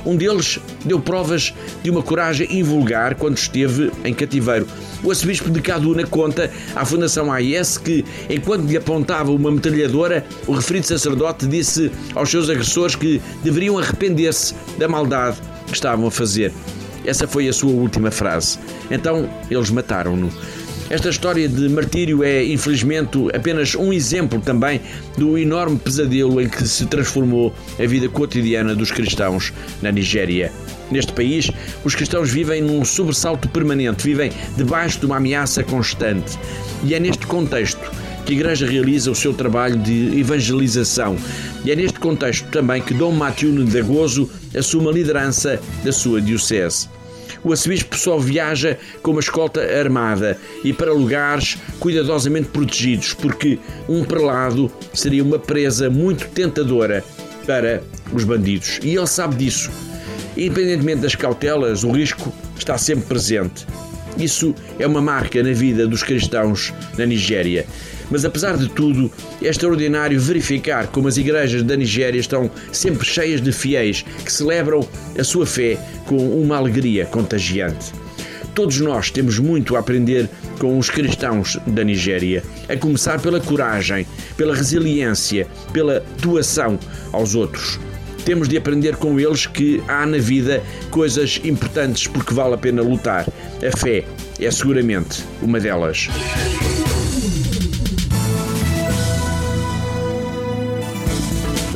Um 0.06 0.16
deles 0.16 0.58
deu 0.86 0.98
provas 0.98 1.52
de 1.82 1.90
uma 1.90 2.02
coragem 2.02 2.48
invulgar 2.50 3.14
quando 3.16 3.36
esteve 3.36 3.92
em 4.02 4.14
cativeiro. 4.14 4.66
O 5.04 5.10
arcebispo 5.10 5.50
de 5.50 5.60
Kaduna 5.60 6.06
conta 6.06 6.50
à 6.74 6.82
Fundação 6.86 7.30
AIS 7.30 7.76
que, 7.76 8.06
enquanto 8.30 8.64
lhe 8.64 8.74
apontava 8.78 9.30
uma 9.30 9.50
metralhadora, 9.50 10.24
o 10.46 10.52
referido 10.54 10.86
sacerdote 10.86 11.46
disse 11.46 11.92
aos 12.14 12.30
seus 12.30 12.48
agressores 12.48 12.96
que 12.96 13.20
deveriam 13.44 13.78
arrepender-se 13.78 14.54
da 14.78 14.88
maldade 14.88 15.36
que 15.66 15.74
estavam 15.74 16.06
a 16.06 16.10
fazer. 16.10 16.54
Essa 17.06 17.26
foi 17.26 17.48
a 17.48 17.52
sua 17.52 17.70
última 17.70 18.10
frase. 18.10 18.58
Então 18.90 19.28
eles 19.50 19.70
mataram-no. 19.70 20.30
Esta 20.88 21.08
história 21.08 21.48
de 21.48 21.68
martírio 21.68 22.22
é, 22.22 22.44
infelizmente, 22.44 23.18
apenas 23.34 23.74
um 23.74 23.92
exemplo 23.92 24.40
também 24.40 24.80
do 25.18 25.36
enorme 25.36 25.76
pesadelo 25.76 26.40
em 26.40 26.48
que 26.48 26.66
se 26.66 26.86
transformou 26.86 27.52
a 27.76 27.84
vida 27.84 28.08
cotidiana 28.08 28.72
dos 28.72 28.92
cristãos 28.92 29.52
na 29.82 29.90
Nigéria. 29.90 30.52
Neste 30.88 31.12
país, 31.12 31.50
os 31.84 31.96
cristãos 31.96 32.30
vivem 32.30 32.62
num 32.62 32.84
sobressalto 32.84 33.48
permanente, 33.48 34.04
vivem 34.04 34.30
debaixo 34.56 35.00
de 35.00 35.06
uma 35.06 35.16
ameaça 35.16 35.64
constante. 35.64 36.38
E 36.84 36.94
é 36.94 37.00
neste 37.00 37.26
contexto 37.26 37.90
que 38.24 38.32
a 38.32 38.36
Igreja 38.36 38.64
realiza 38.64 39.10
o 39.10 39.14
seu 39.14 39.34
trabalho 39.34 39.76
de 39.76 40.20
evangelização. 40.20 41.16
E 41.64 41.72
é 41.72 41.74
neste 41.74 41.98
contexto 41.98 42.48
também 42.50 42.80
que 42.80 42.94
Dom 42.94 43.10
Matheus 43.10 43.68
de 43.68 43.82
Gozo 43.82 44.30
assume 44.56 44.88
a 44.88 44.92
liderança 44.92 45.60
da 45.82 45.90
sua 45.90 46.20
diocese 46.20 46.88
o 47.46 47.52
arcebispo 47.52 47.96
só 47.96 48.18
viaja 48.18 48.76
com 49.02 49.12
uma 49.12 49.20
escolta 49.20 49.60
armada 49.60 50.36
e 50.64 50.72
para 50.72 50.92
lugares 50.92 51.56
cuidadosamente 51.78 52.48
protegidos, 52.48 53.14
porque 53.14 53.56
um 53.88 54.02
prelado 54.02 54.68
seria 54.92 55.22
uma 55.22 55.38
presa 55.38 55.88
muito 55.88 56.26
tentadora 56.30 57.04
para 57.46 57.84
os 58.12 58.24
bandidos. 58.24 58.80
E 58.82 58.96
ele 58.96 59.06
sabe 59.06 59.36
disso. 59.36 59.70
Independentemente 60.36 61.02
das 61.02 61.14
cautelas, 61.14 61.84
o 61.84 61.92
risco 61.92 62.32
está 62.58 62.76
sempre 62.76 63.06
presente. 63.06 63.64
Isso 64.18 64.52
é 64.80 64.86
uma 64.86 65.00
marca 65.00 65.40
na 65.40 65.52
vida 65.52 65.86
dos 65.86 66.02
cristãos 66.02 66.74
na 66.98 67.06
Nigéria. 67.06 67.64
Mas 68.10 68.24
apesar 68.24 68.56
de 68.56 68.68
tudo, 68.68 69.10
é 69.42 69.48
extraordinário 69.48 70.20
verificar 70.20 70.86
como 70.88 71.08
as 71.08 71.16
igrejas 71.16 71.62
da 71.62 71.76
Nigéria 71.76 72.20
estão 72.20 72.50
sempre 72.72 73.06
cheias 73.06 73.40
de 73.40 73.52
fiéis 73.52 74.02
que 74.24 74.32
celebram 74.32 74.86
a 75.18 75.24
sua 75.24 75.46
fé 75.46 75.78
com 76.06 76.16
uma 76.16 76.56
alegria 76.56 77.04
contagiante. 77.06 77.92
Todos 78.54 78.80
nós 78.80 79.10
temos 79.10 79.38
muito 79.38 79.76
a 79.76 79.80
aprender 79.80 80.30
com 80.58 80.78
os 80.78 80.88
cristãos 80.88 81.58
da 81.66 81.84
Nigéria, 81.84 82.42
a 82.68 82.76
começar 82.76 83.20
pela 83.20 83.38
coragem, 83.38 84.06
pela 84.36 84.54
resiliência, 84.54 85.46
pela 85.74 86.02
doação 86.22 86.78
aos 87.12 87.34
outros. 87.34 87.78
Temos 88.24 88.48
de 88.48 88.56
aprender 88.56 88.96
com 88.96 89.20
eles 89.20 89.46
que 89.46 89.82
há 89.86 90.06
na 90.06 90.18
vida 90.18 90.62
coisas 90.90 91.40
importantes 91.44 92.06
porque 92.06 92.32
vale 92.32 92.54
a 92.54 92.58
pena 92.58 92.82
lutar. 92.82 93.26
A 93.58 93.76
fé 93.76 94.04
é 94.40 94.50
seguramente 94.50 95.22
uma 95.42 95.60
delas. 95.60 96.08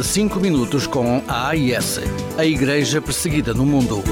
5 0.02 0.40
minutos 0.40 0.86
com 0.86 1.22
a 1.28 1.48
AIS, 1.48 2.00
a 2.38 2.44
Igreja 2.44 3.00
Perseguida 3.00 3.52
no 3.52 3.66
Mundo. 3.66 4.02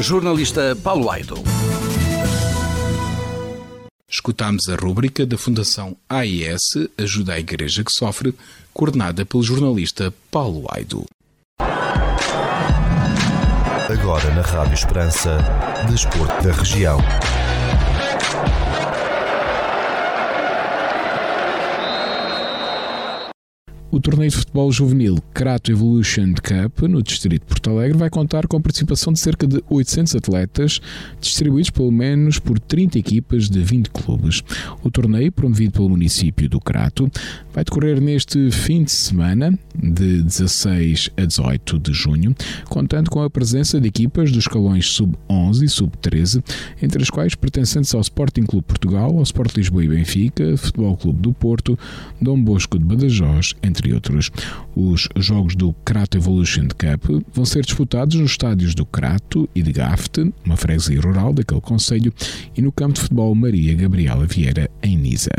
Jornalista 0.00 0.76
Paulo 0.82 1.10
Aido. 1.10 1.36
Escutámos 4.08 4.68
a 4.68 4.76
rúbrica 4.76 5.26
da 5.26 5.36
Fundação 5.36 5.96
AIS 6.08 6.88
Ajuda 6.98 7.34
à 7.34 7.38
Igreja 7.38 7.84
que 7.84 7.92
Sofre, 7.92 8.34
coordenada 8.72 9.24
pelo 9.24 9.42
jornalista 9.42 10.12
Paulo 10.30 10.66
Aido. 10.70 11.04
Agora 13.88 14.34
na 14.34 14.42
Rádio 14.42 14.74
Esperança, 14.74 15.38
Desporto 15.88 16.42
da 16.42 16.52
Região. 16.52 16.98
O 23.88 24.00
torneio 24.00 24.30
de 24.30 24.36
futebol 24.36 24.70
juvenil 24.72 25.16
Crato 25.32 25.70
Evolution 25.70 26.34
Cup, 26.34 26.82
no 26.88 27.00
Distrito 27.00 27.42
de 27.42 27.46
Porto 27.46 27.70
Alegre, 27.70 27.96
vai 27.96 28.10
contar 28.10 28.46
com 28.48 28.56
a 28.56 28.60
participação 28.60 29.12
de 29.12 29.20
cerca 29.20 29.46
de 29.46 29.62
800 29.70 30.16
atletas, 30.16 30.80
distribuídos 31.20 31.70
pelo 31.70 31.92
menos 31.92 32.40
por 32.40 32.58
30 32.58 32.98
equipas 32.98 33.48
de 33.48 33.62
20 33.62 33.90
clubes. 33.90 34.42
O 34.82 34.90
torneio, 34.90 35.30
promovido 35.30 35.72
pelo 35.72 35.88
município 35.88 36.48
do 36.48 36.60
Crato, 36.60 37.08
vai 37.54 37.64
decorrer 37.64 38.00
neste 38.00 38.50
fim 38.50 38.82
de 38.82 38.90
semana, 38.90 39.56
de 39.74 40.22
16 40.22 41.10
a 41.16 41.24
18 41.24 41.78
de 41.78 41.92
junho, 41.92 42.34
contando 42.68 43.08
com 43.08 43.22
a 43.22 43.30
presença 43.30 43.80
de 43.80 43.86
equipas 43.86 44.30
dos 44.32 44.40
escalões 44.40 44.88
sub-11 44.88 45.62
e 45.62 45.68
sub-13, 45.68 46.42
entre 46.82 47.02
as 47.02 47.08
quais 47.08 47.34
pertencentes 47.36 47.94
ao 47.94 48.00
Sporting 48.00 48.42
Clube 48.42 48.66
Portugal, 48.66 49.16
ao 49.16 49.22
Sport 49.22 49.56
Lisboa 49.56 49.84
e 49.84 49.88
Benfica, 49.88 50.56
Futebol 50.56 50.96
Clube 50.96 51.20
do 51.20 51.32
Porto, 51.32 51.78
Dom 52.20 52.42
Bosco 52.42 52.78
de 52.78 52.84
Badajoz, 52.84 53.54
entre 53.62 53.75
entre 53.76 53.92
outros. 53.92 54.30
Os 54.74 55.08
jogos 55.16 55.54
do 55.54 55.72
Crato 55.84 56.16
Evolution 56.16 56.68
Cup 56.68 57.24
vão 57.32 57.44
ser 57.44 57.62
disputados 57.62 58.16
nos 58.16 58.32
estádios 58.32 58.74
do 58.74 58.86
Crato 58.86 59.48
e 59.54 59.62
de 59.62 59.72
Gafte, 59.72 60.32
uma 60.44 60.56
freguesia 60.56 61.00
rural 61.00 61.32
daquele 61.32 61.60
concelho, 61.60 62.12
e 62.56 62.62
no 62.62 62.72
campo 62.72 62.94
de 62.94 63.00
futebol 63.02 63.34
Maria 63.34 63.74
Gabriela 63.74 64.26
Vieira, 64.26 64.70
em 64.82 64.96
Nisa. 64.96 65.30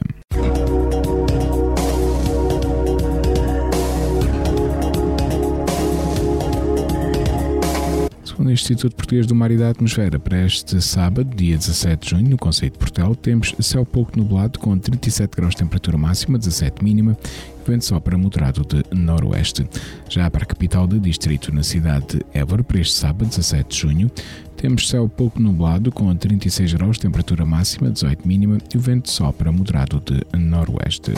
Segundo 8.37 8.49
o 8.49 8.53
Instituto 8.53 8.95
Português 8.95 9.25
do 9.25 9.33
Mar 9.33 9.49
e 9.49 9.57
da 9.57 9.71
Atmosfera, 9.71 10.19
para 10.19 10.45
este 10.45 10.79
sábado, 10.79 11.35
dia 11.35 11.57
17 11.57 12.03
de 12.03 12.11
junho, 12.11 12.29
no 12.29 12.37
Conceito 12.37 12.73
de 12.73 12.77
Portel, 12.77 13.15
temos 13.15 13.55
céu 13.59 13.83
pouco 13.83 14.15
nublado 14.15 14.59
com 14.59 14.77
37 14.77 15.35
graus 15.35 15.55
de 15.55 15.63
temperatura 15.63 15.97
máxima, 15.97 16.37
17 16.37 16.83
mínima, 16.83 17.17
e 17.33 17.71
vento 17.71 17.85
só 17.85 17.99
para 17.99 18.15
moderado 18.15 18.61
de 18.63 18.83
noroeste. 18.95 19.67
Já 20.07 20.29
para 20.29 20.43
a 20.43 20.45
capital 20.45 20.85
do 20.85 20.99
distrito, 20.99 21.51
na 21.51 21.63
cidade 21.63 22.05
de 22.09 22.25
Évora, 22.31 22.63
para 22.63 22.79
este 22.79 22.93
sábado, 22.93 23.27
17 23.27 23.69
de 23.69 23.75
junho, 23.75 24.11
temos 24.55 24.87
céu 24.87 25.09
pouco 25.09 25.41
nublado 25.41 25.91
com 25.91 26.15
36 26.15 26.73
graus 26.73 26.97
de 26.97 27.01
temperatura 27.01 27.43
máxima, 27.43 27.89
18 27.89 28.27
mínima, 28.27 28.59
e 28.71 28.77
o 28.77 28.79
vento 28.79 29.09
só 29.09 29.31
para 29.31 29.51
moderado 29.51 29.99
de 29.99 30.37
noroeste. 30.37 31.13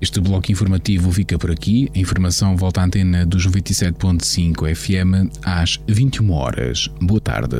Este 0.00 0.20
bloco 0.20 0.50
informativo 0.50 1.12
fica 1.12 1.38
por 1.38 1.50
aqui. 1.50 1.90
A 1.94 1.98
informação 1.98 2.56
volta 2.56 2.80
à 2.80 2.84
antena 2.84 3.26
dos 3.26 3.46
97.5 3.46 4.74
FM 4.74 5.30
às 5.44 5.78
21 5.86 6.32
horas. 6.32 6.88
Boa 7.00 7.20
tarde. 7.20 7.56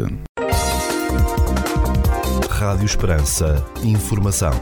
Rádio 2.48 2.86
Esperança. 2.86 3.64
Informação. 3.82 4.52